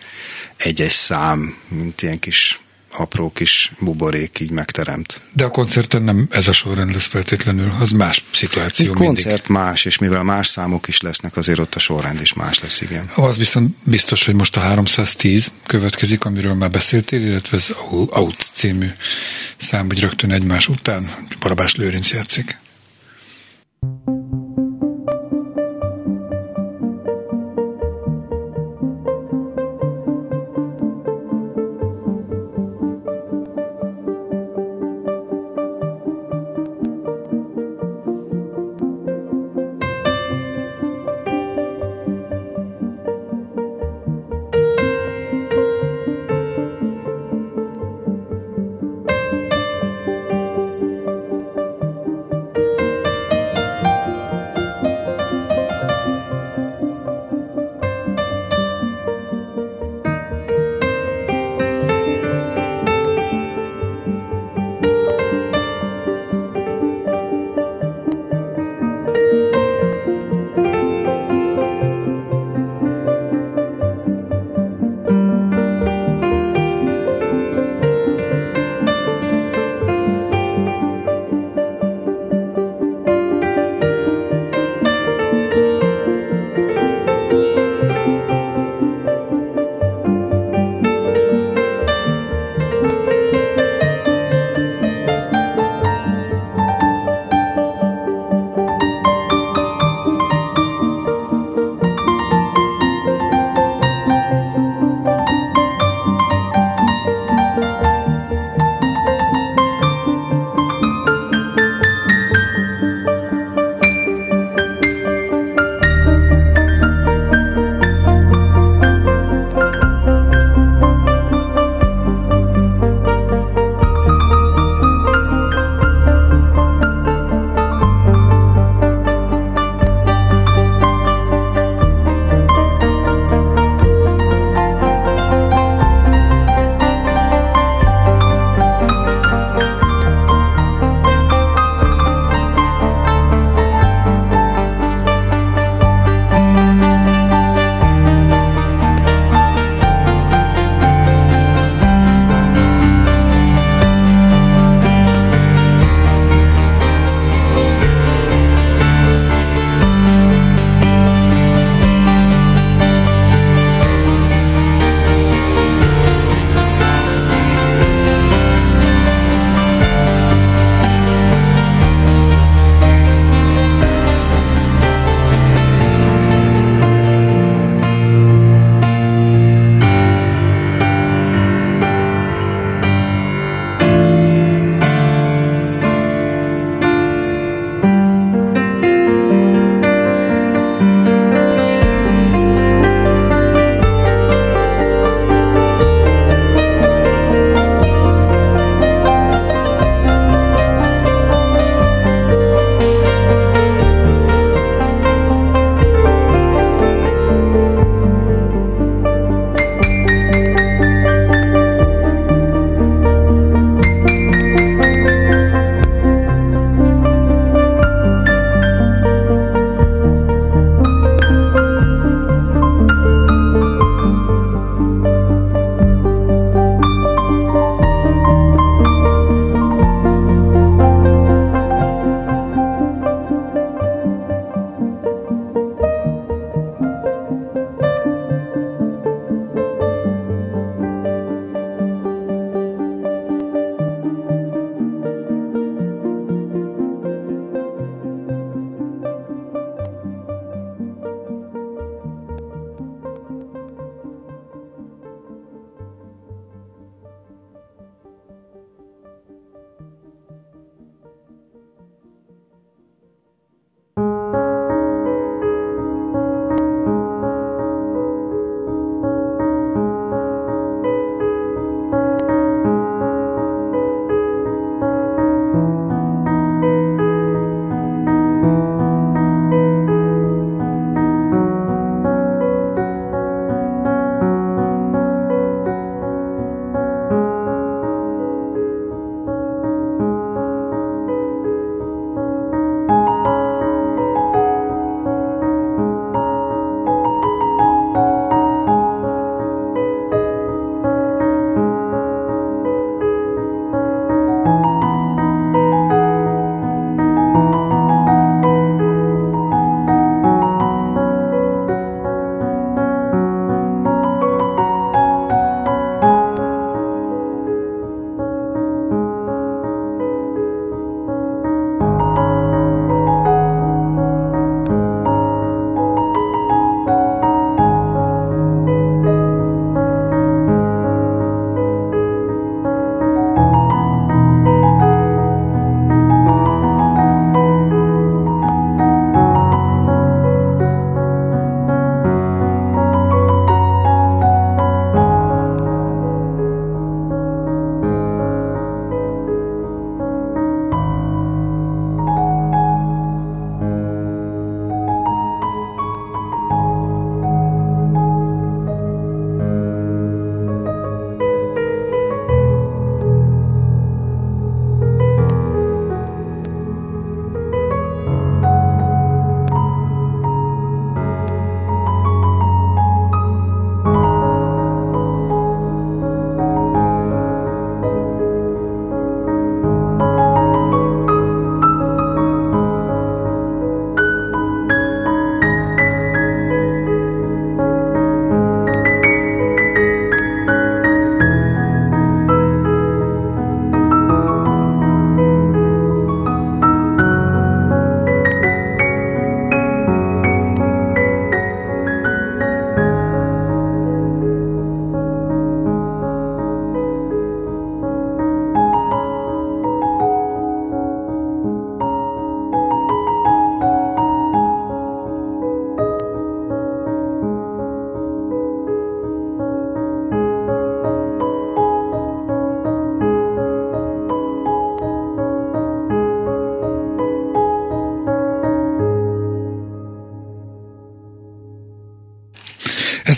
egy-egy 0.57 0.91
szám, 0.91 1.57
mint 1.69 2.03
ilyen 2.03 2.19
kis 2.19 2.64
apró 2.97 3.33
kis 3.33 3.73
buborék 3.79 4.41
így 4.41 4.51
megteremt. 4.51 5.21
De 5.33 5.45
a 5.45 5.51
koncerten 5.51 6.03
nem 6.03 6.27
ez 6.31 6.49
a 6.49 6.53
sorrend 6.53 6.93
lesz 6.93 7.07
feltétlenül, 7.07 7.73
az 7.81 7.91
más 7.91 8.25
szituáció 8.33 8.87
Egy 8.87 8.99
mindig. 8.99 9.07
koncert 9.07 9.49
más, 9.49 9.85
és 9.85 9.99
mivel 9.99 10.23
más 10.23 10.47
számok 10.47 10.89
is 10.89 11.01
lesznek, 11.01 11.37
azért 11.37 11.59
ott 11.59 11.75
a 11.75 11.79
sorrend 11.79 12.21
is 12.21 12.33
más 12.33 12.61
lesz, 12.61 12.81
igen. 12.81 13.11
Az 13.15 13.37
viszont 13.37 13.77
biztos, 13.83 14.25
hogy 14.25 14.35
most 14.35 14.57
a 14.57 14.61
310 14.61 15.53
következik, 15.67 16.25
amiről 16.25 16.55
már 16.55 16.71
beszéltél, 16.71 17.27
illetve 17.27 17.57
az 17.57 17.75
Out 18.11 18.51
című 18.53 18.89
szám, 19.57 19.87
hogy 19.87 20.01
rögtön 20.01 20.33
egymás 20.33 20.69
után 20.69 21.11
Barabás 21.41 21.75
Lőrinc 21.75 22.11
játszik. 22.11 22.57
thank 23.81 24.07
you 24.07 24.24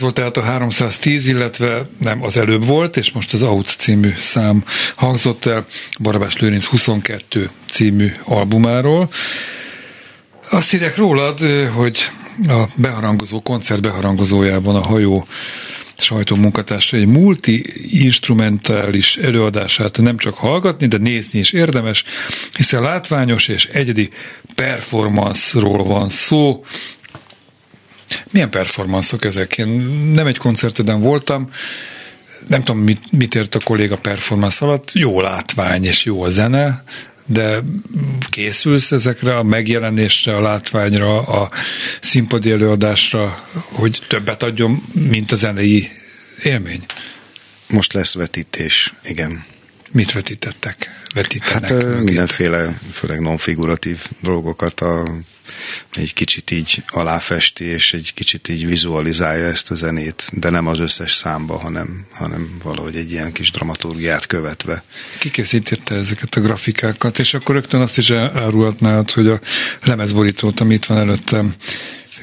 volt 0.07 0.19
tehát 0.19 0.37
a 0.37 0.43
310, 0.43 1.29
illetve 1.29 1.89
nem, 2.01 2.23
az 2.23 2.37
előbb 2.37 2.67
volt, 2.67 2.97
és 2.97 3.11
most 3.11 3.33
az 3.33 3.43
Out 3.43 3.67
című 3.67 4.15
szám 4.19 4.65
hangzott 4.95 5.47
el 5.47 5.67
Barabás 6.01 6.37
Lőrinc 6.37 6.65
22 6.65 7.51
című 7.71 8.13
albumáról. 8.25 9.11
Azt 10.51 10.75
írják 10.75 10.97
rólad, 10.97 11.39
hogy 11.75 12.11
a 12.49 12.65
beharangozó, 12.77 13.43
koncert 13.43 13.83
beharangozójában 13.83 14.75
a 14.75 14.87
hajó 14.87 15.27
sajtó 15.99 16.37
munkatársa 16.37 16.97
egy 16.97 17.07
multi-instrumentális 17.07 19.17
előadását 19.17 19.99
nem 19.99 20.17
csak 20.17 20.35
hallgatni, 20.35 20.87
de 20.87 20.97
nézni 20.97 21.39
is 21.39 21.53
érdemes, 21.53 22.05
hiszen 22.53 22.83
látványos 22.83 23.49
és 23.49 23.67
egyedi 23.67 24.09
performance-ról 24.55 25.85
van 25.85 26.09
szó. 26.09 26.65
Milyen 28.31 28.51
performanszok 28.51 29.25
ezek? 29.25 29.59
Én 29.59 29.69
nem 30.15 30.27
egy 30.27 30.39
koncerteden 30.39 31.01
voltam, 31.01 31.49
nem 32.47 32.63
tudom, 32.63 32.83
mit, 32.83 33.13
mit 33.13 33.35
ért 33.35 33.55
a 33.55 33.61
kolléga 33.65 33.97
performance 33.97 34.65
alatt, 34.65 34.91
jó 34.93 35.21
látvány 35.21 35.85
és 35.85 36.05
jó 36.05 36.23
a 36.23 36.31
zene, 36.31 36.85
de 37.27 37.59
készülsz 38.31 38.93
ezekre 38.93 39.37
a 39.37 39.43
megjelenésre, 39.43 40.37
a 40.37 40.41
látványra, 40.41 41.21
a 41.21 41.51
színpadi 42.01 42.51
előadásra, 42.51 43.43
hogy 43.53 44.03
többet 44.09 44.43
adjon, 44.43 44.83
mint 44.93 45.33
a 45.33 45.37
zenei 45.37 45.91
élmény? 46.43 46.85
Most 47.69 47.93
lesz 47.93 48.15
vetítés, 48.15 48.93
igen. 49.05 49.45
Mit 49.91 50.13
vetítettek? 50.13 51.05
Vetítenek 51.15 51.71
hát 51.71 52.03
mindenféle, 52.03 52.79
főleg 52.93 53.21
non-figuratív 53.21 54.07
dolgokat 54.21 54.81
a 54.81 55.15
egy 55.95 56.15
kicsit 56.15 56.51
így 56.51 56.83
aláfesti, 56.87 57.65
és 57.65 57.93
egy 57.93 58.13
kicsit 58.15 58.49
így 58.49 58.67
vizualizálja 58.67 59.45
ezt 59.45 59.71
a 59.71 59.75
zenét, 59.75 60.29
de 60.33 60.51
nem 60.51 60.67
az 60.67 60.79
összes 60.79 61.15
számba, 61.15 61.59
hanem, 61.59 62.07
hanem 62.11 62.57
valahogy 62.63 62.97
egy 62.97 63.11
ilyen 63.11 63.33
kis 63.33 63.51
dramaturgiát 63.51 64.27
követve. 64.27 64.85
Ki 65.19 65.31
készítette 65.31 65.95
ezeket 65.95 66.35
a 66.35 66.41
grafikákat, 66.41 67.19
és 67.19 67.35
akkor 67.35 67.55
rögtön 67.55 67.81
azt 67.81 67.99
is 67.99 68.11
elárulhatnád, 68.11 69.11
hogy 69.11 69.29
a 69.29 69.41
lemezborítót, 69.83 70.61
amit 70.61 70.87
van 70.87 70.99
előttem, 70.99 71.55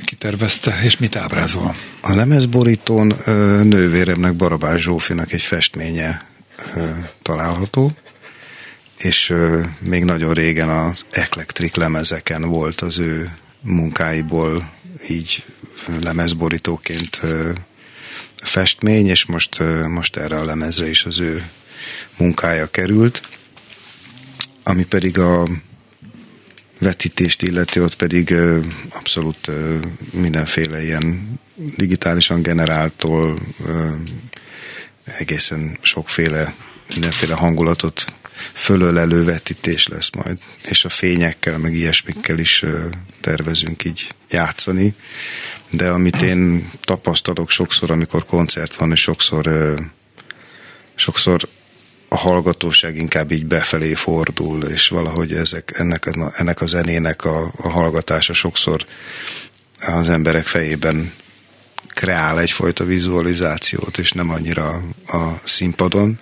kitervezte, 0.03 0.79
és 0.83 0.97
mit 0.97 1.15
ábrázol? 1.15 1.75
A 2.01 2.15
lemezborítón 2.15 3.13
nővéremnek, 3.63 4.33
Barabás 4.33 4.81
Zsófinak 4.81 5.31
egy 5.31 5.41
festménye 5.41 6.21
található, 7.21 7.91
és 8.97 9.33
még 9.79 10.03
nagyon 10.03 10.33
régen 10.33 10.69
az 10.69 11.05
Electric 11.11 11.75
lemezeken 11.75 12.41
volt 12.41 12.81
az 12.81 12.99
ő 12.99 13.33
munkáiból 13.61 14.73
így 15.09 15.45
lemezborítóként 16.01 17.21
festmény, 18.35 19.07
és 19.07 19.25
most, 19.25 19.59
most 19.87 20.17
erre 20.17 20.39
a 20.39 20.45
lemezre 20.45 20.89
is 20.89 21.05
az 21.05 21.19
ő 21.19 21.49
munkája 22.17 22.69
került, 22.71 23.21
ami 24.63 24.85
pedig 24.85 25.19
a 25.19 25.47
vetítést 26.79 27.41
illeti, 27.41 27.79
ott 27.79 27.95
pedig 27.95 28.35
abszolút 28.89 29.51
mindenféle 30.11 30.83
ilyen 30.83 31.39
digitálisan 31.55 32.41
generáltól 32.41 33.39
egészen 35.05 35.77
sokféle 35.81 36.55
mindenféle 36.93 37.33
hangulatot 37.33 38.05
fölölelő 38.53 39.23
vetítés 39.23 39.87
lesz 39.87 40.09
majd, 40.09 40.37
és 40.63 40.85
a 40.85 40.89
fényekkel, 40.89 41.57
meg 41.57 41.73
ilyesmikkel 41.73 42.39
is 42.39 42.63
tervezünk 43.21 43.83
így 43.83 44.09
játszani, 44.29 44.93
de 45.69 45.89
amit 45.89 46.21
én 46.21 46.71
tapasztalok 46.81 47.49
sokszor, 47.49 47.91
amikor 47.91 48.25
koncert 48.25 48.75
van, 48.75 48.91
és 48.91 49.01
sokszor 49.01 49.75
sokszor 50.95 51.41
a 52.07 52.17
hallgatóság 52.17 52.95
inkább 52.95 53.31
így 53.31 53.45
befelé 53.45 53.93
fordul, 53.93 54.63
és 54.63 54.87
valahogy 54.87 55.33
ezek, 55.33 55.71
ennek, 55.75 56.09
ennek 56.35 56.61
a 56.61 56.65
zenének 56.65 57.25
a, 57.25 57.51
a 57.57 57.69
hallgatása 57.69 58.33
sokszor 58.33 58.85
az 59.79 60.09
emberek 60.09 60.45
fejében 60.45 61.13
kreál 61.93 62.39
egyfajta 62.39 62.83
vizualizációt, 62.83 63.97
és 63.97 64.11
nem 64.11 64.29
annyira 64.29 64.81
a 65.07 65.41
színpadon 65.43 66.19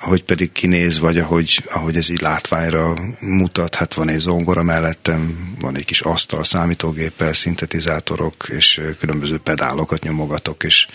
ahogy 0.00 0.22
pedig 0.22 0.52
kinéz, 0.52 0.98
vagy 0.98 1.18
ahogy, 1.18 1.64
ahogy 1.70 1.96
ez 1.96 2.08
így 2.08 2.20
látványra 2.20 2.94
mutat, 3.20 3.74
hát 3.74 3.94
van 3.94 4.08
egy 4.08 4.18
zongora 4.18 4.62
mellettem, 4.62 5.54
van 5.60 5.76
egy 5.76 5.84
kis 5.84 6.00
asztal, 6.00 6.44
számítógéppel, 6.44 7.32
szintetizátorok, 7.32 8.46
és 8.48 8.80
különböző 8.98 9.38
pedálokat 9.38 10.02
nyomogatok, 10.02 10.64
és, 10.64 10.86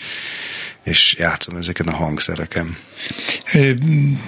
és 0.84 1.14
játszom 1.18 1.56
ezeken 1.56 1.86
a 1.86 1.94
hangszereken. 1.94 2.76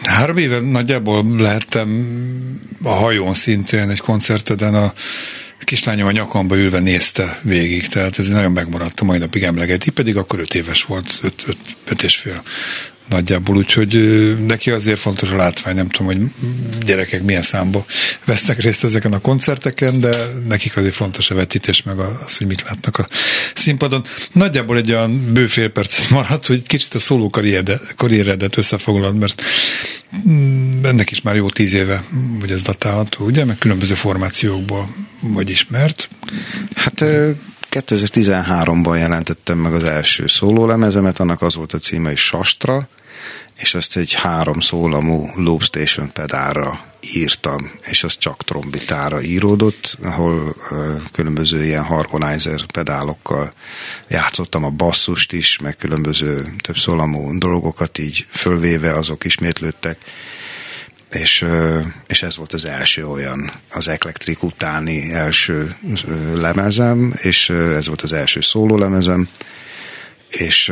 Három 0.03 0.37
éve 0.37 0.61
nagyjából 0.61 1.25
lehettem 1.37 2.19
a 2.83 2.89
hajón 2.93 3.35
szintén 3.35 3.91
egy 3.91 4.01
koncerteden 4.01 4.75
a 4.75 4.93
kislányom 5.65 6.07
a 6.07 6.11
nyakamba 6.11 6.57
ülve 6.57 6.79
nézte 6.79 7.39
végig, 7.43 7.87
tehát 7.87 8.19
ez 8.19 8.29
nagyon 8.29 8.53
megmaradt 8.53 9.01
a 9.01 9.05
mai 9.05 9.19
napig 9.19 9.43
emlegeti, 9.43 9.91
pedig 9.91 10.17
akkor 10.17 10.39
öt 10.39 10.55
éves 10.55 10.85
volt, 10.85 11.19
öt, 11.23 11.45
öt, 11.47 11.59
öt 11.85 12.03
és 12.03 12.17
fél 12.17 12.43
nagyjából, 13.09 13.57
úgyhogy 13.57 13.97
neki 14.47 14.71
azért 14.71 14.99
fontos 14.99 15.31
a 15.31 15.37
látvány, 15.37 15.75
nem 15.75 15.89
tudom, 15.89 16.07
hogy 16.07 16.27
gyerekek 16.85 17.23
milyen 17.23 17.43
számba 17.43 17.85
vesznek 18.25 18.61
részt 18.61 18.85
ezeken 18.85 19.13
a 19.13 19.21
koncerteken, 19.21 20.01
de 20.01 20.17
nekik 20.49 20.77
azért 20.77 20.95
fontos 20.95 21.31
a 21.31 21.35
vetítés, 21.35 21.83
meg 21.83 21.99
az, 21.99 22.37
hogy 22.37 22.47
mit 22.47 22.63
látnak 22.63 22.99
a 22.99 23.07
színpadon. 23.55 24.05
Nagyjából 24.33 24.77
egy 24.77 24.93
olyan 24.93 25.33
bő 25.33 25.47
fél 25.47 25.69
percet 25.69 26.11
maradt, 26.11 26.47
hogy 26.47 26.63
kicsit 26.63 26.95
a 26.95 26.99
szóló 26.99 27.31
karrieredet 27.97 28.57
összefoglalod, 28.57 29.19
mert 29.19 29.43
mm, 30.29 30.85
ennek 30.85 31.11
is 31.11 31.23
már 31.23 31.35
jó 31.35 31.49
tíz 31.49 31.75
éve, 31.75 32.05
hogy 32.41 32.51
ez 32.51 32.63
datálható, 32.63 33.25
ugye, 33.25 33.45
meg 33.45 33.59
különböző 33.59 33.95
formációkból 33.95 34.95
vagy 35.21 35.51
ismert. 35.51 36.09
Hát 36.75 37.05
2013-ban 37.75 38.99
jelentettem 38.99 39.59
meg 39.59 39.75
az 39.75 39.85
első 39.85 40.27
szólólemezemet, 40.27 41.21
annak 41.21 41.43
az 41.43 41.55
volt 41.55 41.73
a 41.73 41.79
címe, 41.79 42.09
hogy 42.09 42.17
Sastra, 42.17 42.89
és 43.57 43.75
azt 43.75 43.97
egy 43.97 44.13
három 44.13 44.61
szólamú 44.61 45.29
Loop 45.37 45.63
Station 45.63 46.13
pedálra 46.13 46.85
írtam, 47.01 47.71
és 47.83 48.05
az 48.05 48.17
csak 48.19 48.45
trombitára 48.45 49.23
íródott, 49.23 49.99
ahol 50.03 50.57
uh, 50.71 51.01
különböző 51.13 51.65
ilyen 51.65 51.83
harmonizer 51.83 52.65
pedálokkal 52.65 53.53
játszottam 54.09 54.65
a 54.65 54.71
basszust 54.71 55.33
is, 55.33 55.59
meg 55.59 55.77
különböző 55.77 56.55
több 56.61 56.77
szólamú 56.77 57.39
dolgokat 57.39 57.99
így 57.99 58.27
fölvéve 58.31 58.93
azok 58.93 59.25
ismétlődtek 59.25 59.99
és, 61.11 61.47
és 62.07 62.23
ez 62.23 62.37
volt 62.37 62.53
az 62.53 62.65
első 62.65 63.07
olyan, 63.07 63.51
az 63.71 63.89
Eclectric 63.89 64.43
utáni 64.43 65.13
első 65.13 65.77
lemezem, 66.35 67.15
és 67.23 67.51
ez 67.51 67.87
volt 67.87 68.03
az 68.03 68.13
első 68.13 68.41
szóló 68.41 68.77
lemezem, 68.77 69.29
és 70.29 70.65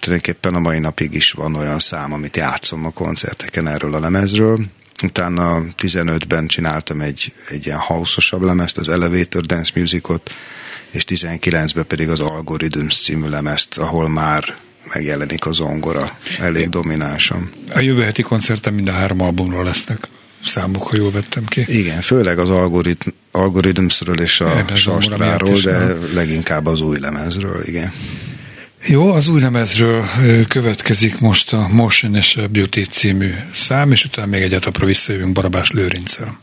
tulajdonképpen 0.00 0.54
a 0.54 0.58
mai 0.58 0.78
napig 0.78 1.14
is 1.14 1.32
van 1.32 1.54
olyan 1.54 1.78
szám, 1.78 2.12
amit 2.12 2.36
játszom 2.36 2.84
a 2.84 2.90
koncerteken 2.90 3.68
erről 3.68 3.94
a 3.94 4.00
lemezről. 4.00 4.60
Utána 5.02 5.62
15-ben 5.78 6.46
csináltam 6.46 7.00
egy, 7.00 7.32
egy 7.48 7.66
ilyen 7.66 7.78
hausosabb 7.78 8.42
lemezt, 8.42 8.78
az 8.78 8.88
Elevator 8.88 9.46
Dance 9.46 9.72
Musicot, 9.74 10.34
és 10.90 11.04
19-ben 11.08 11.86
pedig 11.86 12.08
az 12.08 12.20
Algorithms 12.20 13.02
című 13.02 13.28
lemezt, 13.28 13.78
ahol 13.78 14.08
már 14.08 14.56
megjelenik 14.94 15.46
a 15.46 15.52
zongora 15.52 16.18
elég 16.40 16.68
dominánsan. 16.68 17.50
A 17.74 17.80
jövő 17.80 18.02
heti 18.02 18.22
koncerten 18.22 18.74
mind 18.74 18.88
a 18.88 18.92
három 18.92 19.20
albumról 19.20 19.64
lesznek 19.64 20.08
számok, 20.44 20.86
ha 20.88 20.96
jól 20.96 21.10
vettem 21.10 21.44
ki. 21.44 21.64
Igen, 21.66 22.00
főleg 22.00 22.38
az 22.38 22.50
algoritm, 22.50 23.08
algoritmsről 23.30 24.20
és 24.20 24.40
a 24.40 24.64
sastráról, 24.74 25.60
de 25.60 25.94
leginkább 26.14 26.66
az 26.66 26.80
új 26.80 26.96
lemezről, 27.00 27.62
igen. 27.64 27.92
Jó, 28.86 29.12
az 29.12 29.28
új 29.28 29.40
lemezről 29.40 30.04
következik 30.48 31.18
most 31.18 31.52
a 31.52 31.68
Motion 31.68 32.14
és 32.14 32.36
a 32.36 32.48
Beauty 32.48 32.84
című 32.84 33.30
szám, 33.52 33.90
és 33.90 34.04
utána 34.04 34.26
még 34.26 34.42
egyet 34.42 34.64
apró 34.64 34.86
visszajövünk 34.86 35.32
Barabás 35.32 35.70
Lőrincel. 35.70 36.38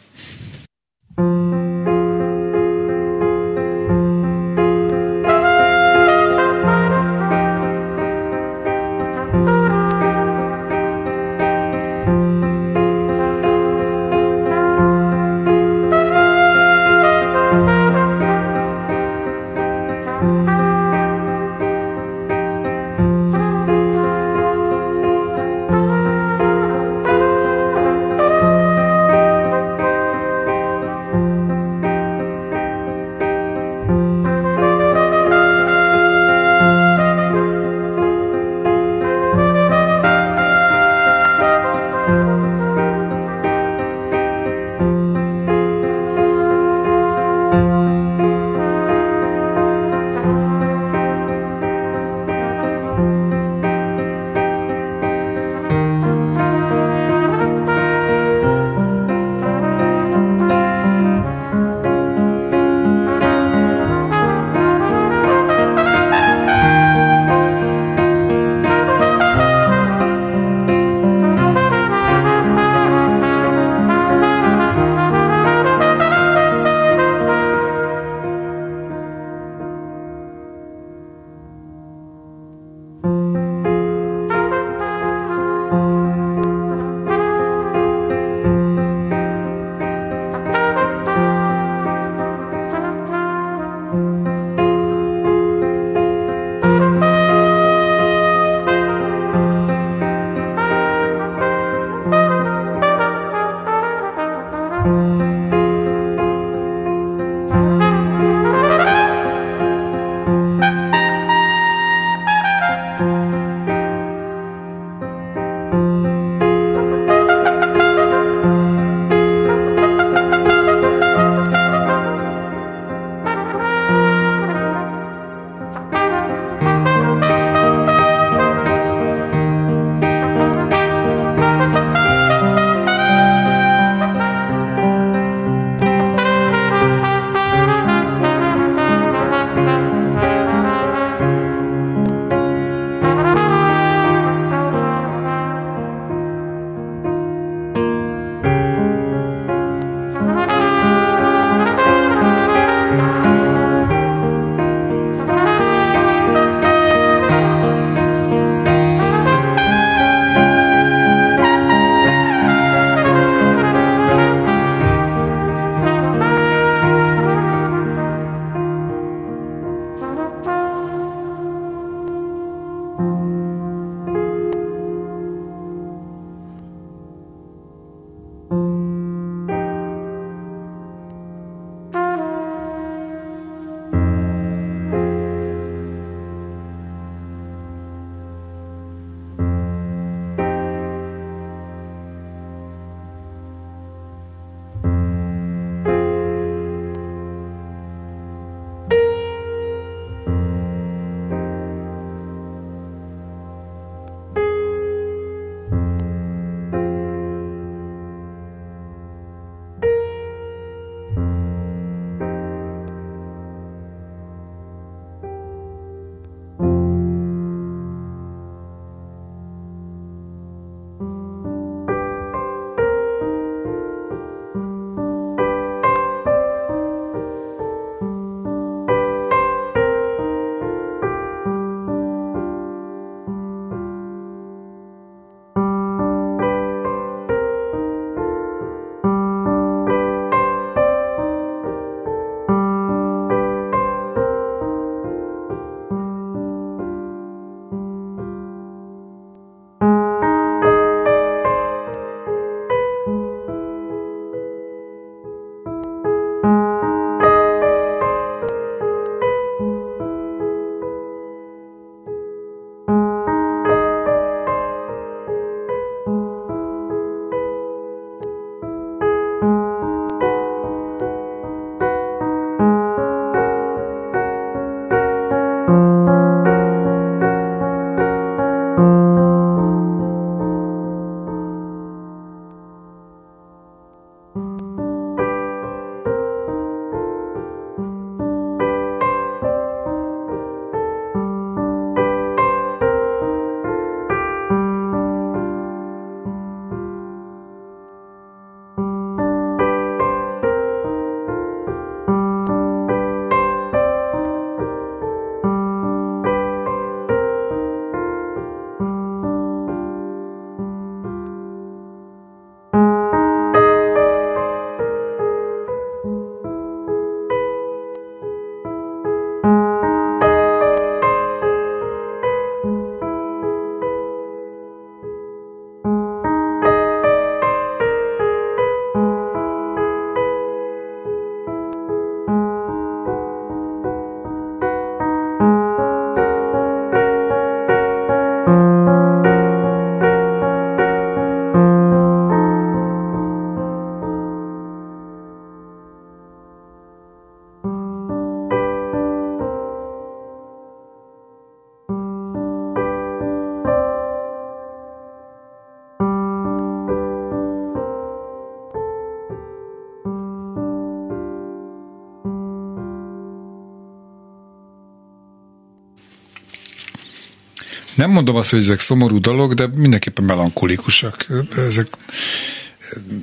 Nem 368.06 368.14
mondom 368.14 368.36
azt, 368.36 368.50
hogy 368.50 368.60
ezek 368.60 368.80
szomorú 368.80 369.20
dolog, 369.20 369.54
de 369.54 369.70
mindenképpen 369.78 370.26
melankolikusak. 370.26 371.26
Ezek 371.58 371.88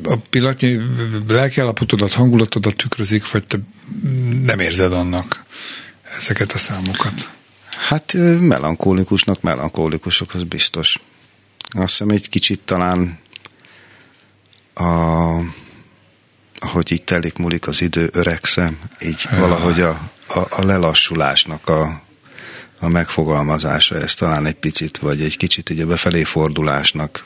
a 0.04 0.16
pillanatnyi 0.30 0.80
lelkiállapotodat, 1.28 2.12
hangulatodat 2.12 2.76
tükrözik, 2.76 3.30
vagy 3.30 3.46
te 3.46 3.58
nem 4.42 4.60
érzed 4.60 4.92
annak 4.92 5.44
ezeket 6.16 6.52
a 6.52 6.58
számokat? 6.58 7.30
Hát 7.88 8.12
melankólikusnak 8.40 9.40
melankólikusok, 9.40 10.34
az 10.34 10.42
biztos. 10.42 11.00
Azt 11.70 11.90
hiszem 11.90 12.08
egy 12.08 12.28
kicsit 12.28 12.60
talán 12.60 13.18
a, 14.74 14.84
ahogy 16.58 16.92
itt 16.92 17.06
telik 17.06 17.36
múlik 17.36 17.66
az 17.66 17.82
idő, 17.82 18.10
öregszem, 18.12 18.78
így 19.00 19.28
valahogy 19.38 19.80
a, 19.80 20.10
a, 20.26 20.38
a 20.50 20.64
lelassulásnak 20.64 21.68
a, 21.68 22.02
a 22.82 22.88
megfogalmazása, 22.88 23.96
ez 23.96 24.14
talán 24.14 24.46
egy 24.46 24.54
picit, 24.54 24.98
vagy 24.98 25.22
egy 25.22 25.36
kicsit 25.36 25.70
ugye 25.70 25.84
befelé 25.84 26.22
fordulásnak 26.22 27.22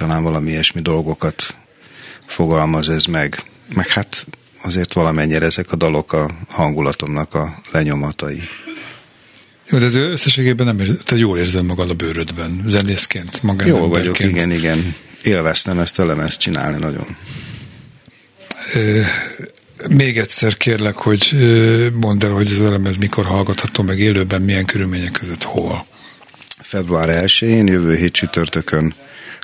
talán 0.00 0.22
valami 0.22 0.50
ilyesmi 0.50 0.80
dolgokat 0.80 1.56
fogalmaz 2.26 2.88
ez 2.88 3.04
meg. 3.04 3.42
Meg 3.74 3.88
hát 3.88 4.26
azért 4.62 4.92
valamennyire 4.92 5.46
ezek 5.46 5.72
a 5.72 5.76
dalok 5.76 6.12
a 6.12 6.30
hangulatomnak 6.48 7.34
a 7.34 7.60
lenyomatai. 7.70 8.42
Jó, 9.68 9.78
de 9.78 9.84
ez 9.84 9.94
összességében 9.94 10.66
nem 10.66 10.80
érzed, 10.80 10.98
te 11.04 11.16
jól 11.16 11.38
érzed 11.38 11.64
magad 11.64 11.90
a 11.90 11.94
bőrödben, 11.94 12.62
zenészként, 12.66 13.42
magán 13.42 13.68
Jól 13.68 13.88
vagyok, 13.88 14.18
igen, 14.18 14.50
igen. 14.50 14.94
Élveztem 15.22 15.78
ezt 15.78 15.98
a 15.98 16.04
lemezt 16.04 16.40
csinálni 16.40 16.78
nagyon. 16.78 17.16
Még 19.88 20.18
egyszer 20.18 20.56
kérlek, 20.56 20.94
hogy 20.94 21.32
mondd 21.92 22.24
el, 22.24 22.30
hogy 22.30 22.46
ez 22.46 22.58
a 22.58 22.70
lemez 22.70 22.96
mikor 22.96 23.24
hallgatható 23.24 23.82
meg 23.82 23.98
élőben, 23.98 24.42
milyen 24.42 24.64
körülmények 24.64 25.12
között, 25.12 25.42
hol. 25.42 25.86
Február 26.62 27.08
1-én, 27.24 27.66
jövő 27.66 27.96
hét 27.96 28.12
csütörtökön 28.12 28.94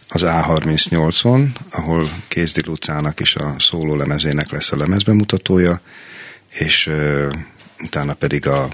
az 0.08 0.22
A38-on, 0.24 1.46
ahol 1.70 2.10
Kézdi 2.28 2.60
Lucának 2.64 3.20
is 3.20 3.34
a 3.34 3.54
szóló 3.58 3.94
lemezének 3.96 4.50
lesz 4.50 4.72
a 4.72 4.76
lemezbemutatója, 4.76 5.80
és 6.50 6.86
uh, 6.86 7.32
utána 7.82 8.14
pedig 8.14 8.46
a 8.46 8.68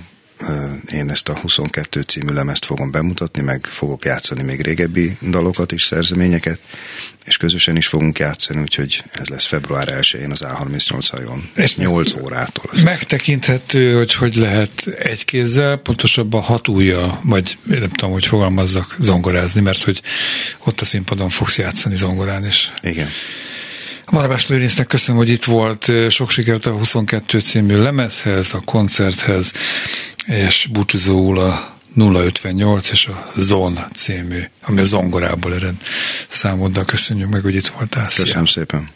én 0.92 1.10
ezt 1.10 1.28
a 1.28 1.38
22 1.38 2.00
című 2.00 2.32
lemezt 2.32 2.64
fogom 2.64 2.90
bemutatni, 2.90 3.42
meg 3.42 3.66
fogok 3.70 4.04
játszani 4.04 4.42
még 4.42 4.60
régebbi 4.60 5.16
dalokat 5.20 5.72
is, 5.72 5.82
szerzeményeket, 5.82 6.58
és 7.24 7.36
közösen 7.36 7.76
is 7.76 7.86
fogunk 7.86 8.18
játszani, 8.18 8.60
úgyhogy 8.60 9.02
ez 9.12 9.28
lesz 9.28 9.46
február 9.46 9.88
1-én 10.00 10.30
az 10.30 10.44
A38 10.44 11.08
hajón, 11.10 11.50
és 11.54 11.76
8 11.76 12.14
órától. 12.14 12.70
Megtekinthető, 12.84 13.96
hogy 13.96 14.14
hogy 14.14 14.34
lehet 14.34 14.86
egy 14.86 15.24
kézzel, 15.24 15.76
pontosabban 15.76 16.42
hat 16.42 16.68
ujja, 16.68 17.20
vagy 17.22 17.58
nem 17.64 17.90
tudom, 17.90 18.12
hogy 18.12 18.26
fogalmazzak, 18.26 18.96
zongorázni, 18.98 19.60
mert 19.60 19.82
hogy 19.82 20.02
ott 20.58 20.80
a 20.80 20.84
színpadon 20.84 21.28
fogsz 21.28 21.58
játszani 21.58 21.96
zongorán 21.96 22.46
is. 22.46 22.72
Igen. 22.82 23.08
Marabás 24.10 24.46
Lőrincnek 24.46 24.86
köszönöm, 24.86 25.20
hogy 25.20 25.30
itt 25.30 25.44
volt. 25.44 25.92
Sok 26.08 26.30
sikert 26.30 26.66
a 26.66 26.70
22 26.70 27.40
című 27.40 27.76
lemezhez, 27.76 28.54
a 28.54 28.60
koncerthez, 28.64 29.52
és 30.26 30.68
búcsúzóul 30.72 31.38
a 31.38 31.76
058 31.96 32.90
és 32.90 33.06
a 33.06 33.32
Zon 33.36 33.78
című, 33.94 34.42
ami 34.62 34.80
a 34.80 34.84
zongorából 34.84 35.54
ered 35.54 35.74
számoddal. 36.28 36.84
Köszönjük 36.84 37.28
meg, 37.28 37.42
hogy 37.42 37.54
itt 37.54 37.66
voltál. 37.66 38.04
Köszönöm 38.04 38.46
Szia. 38.46 38.62
szépen. 38.62 38.88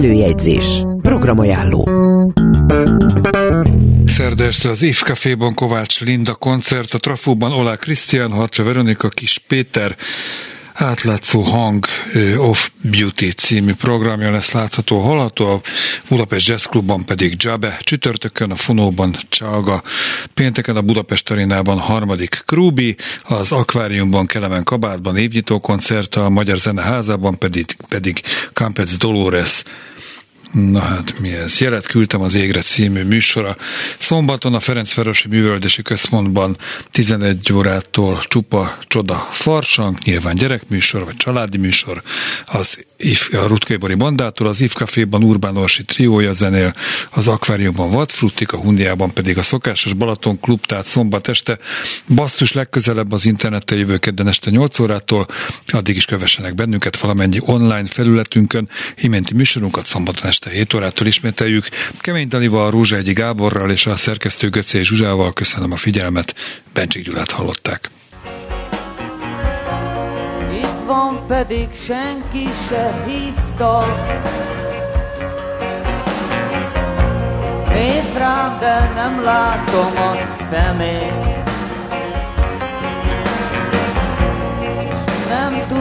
Előjegyzés. 0.00 0.82
Programajánló. 1.02 1.88
Szerda 4.06 4.44
este 4.44 4.68
az 4.68 4.82
IF 4.82 5.02
Caféban 5.02 5.54
Kovács 5.54 6.00
Linda 6.00 6.34
koncert, 6.34 6.94
a 6.94 6.98
Trafóban 6.98 7.52
Olá 7.52 7.76
Krisztián, 7.76 8.30
Harcsa 8.30 8.62
Veronika, 8.62 9.08
Kis 9.08 9.38
Péter, 9.48 9.96
átlátszó 10.80 11.40
hang 11.40 11.86
of 12.36 12.70
Beauty 12.82 13.30
című 13.30 13.74
programja 13.74 14.30
lesz 14.30 14.52
látható, 14.52 14.98
hallható, 14.98 15.46
a 15.46 15.60
Budapest 16.08 16.48
Jazz 16.48 16.64
Clubban 16.64 17.04
pedig 17.04 17.34
Jabe, 17.38 17.78
csütörtökön 17.80 18.50
a 18.50 18.54
Fonóban 18.54 19.16
Csalga, 19.28 19.82
pénteken 20.34 20.76
a 20.76 20.82
Budapest 20.82 21.30
Arénában 21.30 21.78
harmadik 21.78 22.42
Krúbi, 22.46 22.96
az 23.22 23.52
Akváriumban 23.52 24.26
Kelemen 24.26 24.64
Kabátban 24.64 25.16
évnyitó 25.16 25.60
koncert, 25.60 26.14
a 26.14 26.28
Magyar 26.28 26.58
Zeneházában 26.58 27.38
pedig, 27.38 27.76
pedig 27.88 28.20
Campec 28.52 28.96
Dolores 28.96 29.62
Na 30.52 30.80
hát 30.80 31.18
mi 31.18 31.32
ez? 31.32 31.60
Jelet 31.60 31.86
küldtem 31.86 32.20
az 32.20 32.34
égre 32.34 32.60
című 32.60 33.02
műsora. 33.02 33.56
Szombaton 33.98 34.54
a 34.54 34.60
Ferencvárosi 34.60 35.28
Művöldési 35.28 35.82
Központban 35.82 36.56
11 36.90 37.52
órától 37.52 38.20
csupa 38.28 38.78
csoda 38.86 39.28
farsang, 39.30 39.98
nyilván 40.04 40.34
gyerekműsor 40.34 41.04
vagy 41.04 41.16
családi 41.16 41.58
műsor, 41.58 42.02
az 42.46 42.78
a 43.32 43.46
Rutkébori 43.46 43.94
bandától, 43.94 44.46
az 44.46 44.60
IF 44.60 44.74
Caféban 44.74 45.22
Urbán 45.22 45.56
Orsi 45.56 45.84
triója 45.84 46.32
zenél, 46.32 46.74
az 47.10 47.28
Akváriumban 47.28 47.90
Vadfruttik, 47.90 48.52
a 48.52 48.56
Hundiában 48.56 49.10
pedig 49.12 49.38
a 49.38 49.42
szokásos 49.42 49.92
Balaton 49.92 50.40
klub, 50.40 50.66
tehát 50.66 50.86
szombat 50.86 51.28
este. 51.28 51.58
Basszus 52.14 52.52
legközelebb 52.52 53.12
az 53.12 53.26
interneten 53.26 53.78
jövő 53.78 53.98
kedden 53.98 54.28
este 54.28 54.50
8 54.50 54.78
órától, 54.78 55.26
addig 55.66 55.96
is 55.96 56.04
kövessenek 56.04 56.54
bennünket 56.54 57.00
valamennyi 57.00 57.38
online 57.40 57.86
felületünkön, 57.86 58.68
iménti 58.96 59.34
műsorunkat 59.34 59.86
szombaton 59.86 60.28
este 60.28 60.39
7 60.48 60.74
órától 60.74 61.06
ismételjük. 61.06 61.68
Kemény 61.98 62.28
Danival, 62.28 62.70
Rózsa 62.70 62.96
Egyi 62.96 63.12
Gáborral 63.12 63.70
és 63.70 63.86
a 63.86 63.96
szerkesztő 63.96 64.48
Göcé 64.48 64.82
Zsuzsával 64.82 65.32
köszönöm 65.32 65.72
a 65.72 65.76
figyelmet, 65.76 66.34
Bencsik 66.72 67.04
Gyulát 67.04 67.30
hallották. 67.30 67.90
Itt 70.52 70.86
van 70.86 71.26
pedig 71.26 71.68
senki 71.86 72.46
se 72.68 73.04
hívta 73.06 73.96
Nézd 77.68 78.16
rám, 78.16 78.58
de 78.60 78.92
nem 78.94 79.22
látom 79.22 79.96
a 79.96 80.16
szemét 80.50 81.40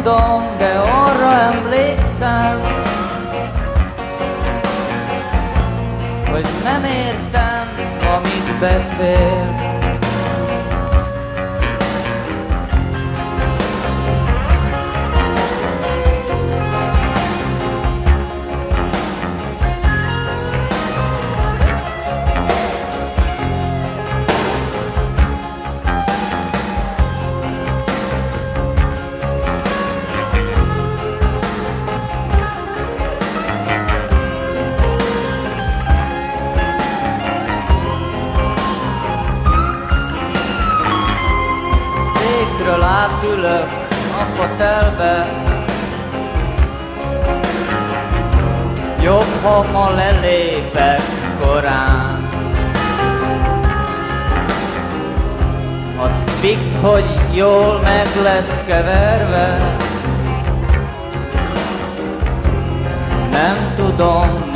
tudom, 0.03 0.43
de 0.57 0.71
arra 0.77 1.31
emlékszem 1.41 2.61
nem 6.63 6.83
értem, 6.83 7.67
amit 8.15 8.59
beszél. 8.59 9.78
Ma 49.67 49.89
lelépek 49.89 51.01
korán. 51.41 52.29
Az 56.01 56.33
fix, 56.39 56.59
hogy 56.81 57.05
jól 57.33 57.79
meg 57.83 58.07
lett 58.23 58.65
keverve 58.65 59.77
Nem 63.31 63.73
tudom, 63.75 64.48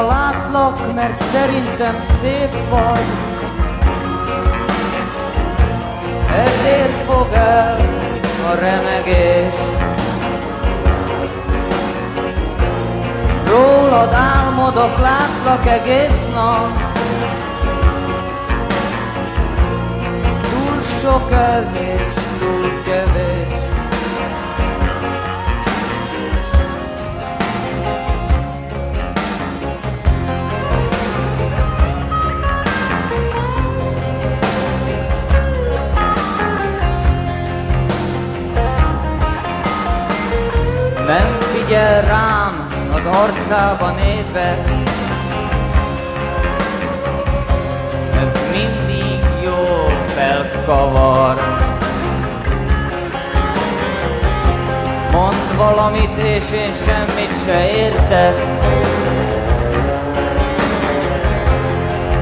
ma 0.00 0.06
látlak, 0.06 0.94
mert 0.94 1.22
szerintem 1.32 1.98
szép 2.22 2.52
vagy. 2.68 3.04
Ezért 6.30 7.04
fog 7.06 7.28
el 7.32 7.76
a 8.50 8.54
remegés. 8.54 9.54
Rólad 13.46 14.12
álmodok, 14.12 14.98
látlak 14.98 15.66
egész 15.66 16.20
nap. 16.34 16.68
Túl 20.40 20.80
sok 21.00 21.30
ez 21.32 21.80
és 21.80 22.14
túl 22.38 22.82
kevés. 22.84 23.29
Az 43.20 43.26
arcába 43.26 43.90
nézve. 43.90 44.58
Ez 48.14 48.40
mindig 48.52 49.20
jó 49.44 49.88
felkavar. 50.06 51.36
Mond 55.12 55.56
valamit 55.56 56.16
és 56.16 56.44
én 56.52 56.72
semmit 56.86 57.44
se 57.44 57.70
értek. 57.70 58.34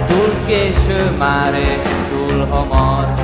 Túl 0.07 0.46
késő 0.46 1.16
már 1.18 1.55
és 1.55 1.82
túl 2.11 2.46
hamar 2.46 3.14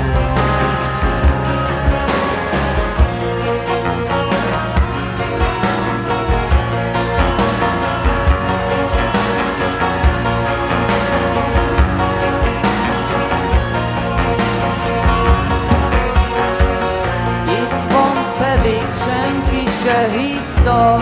hívta 20.65 20.99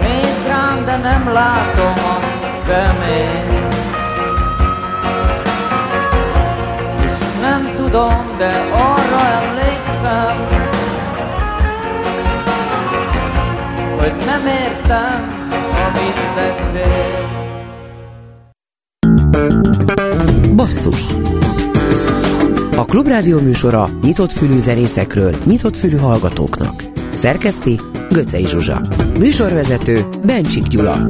Nézd 0.00 0.84
de 0.84 0.96
nem 0.96 1.32
látom 1.32 1.94
a 2.04 2.18
szemét. 2.66 3.74
És 7.04 7.12
nem 7.40 7.72
tudom, 7.76 8.34
de 8.38 8.64
arra 8.72 9.26
emlékszem 9.42 10.36
Hogy 13.98 14.12
nem 14.26 14.46
értem, 14.46 15.48
amit 15.86 16.20
beszél. 16.34 17.38
Basszus 20.54 21.09
Klubrádió 22.90 23.40
műsora 23.40 23.88
nyitott 24.02 24.32
fülű 24.32 24.58
zenészekről, 24.58 25.34
nyitott 25.44 25.76
fülű 25.76 25.96
hallgatóknak. 25.96 26.84
Szerkeszti 27.14 27.80
Göcej 28.10 28.42
Zsuzsa. 28.42 28.80
Műsorvezető 29.18 30.08
Bencsik 30.24 30.66
Gyula. 30.66 31.06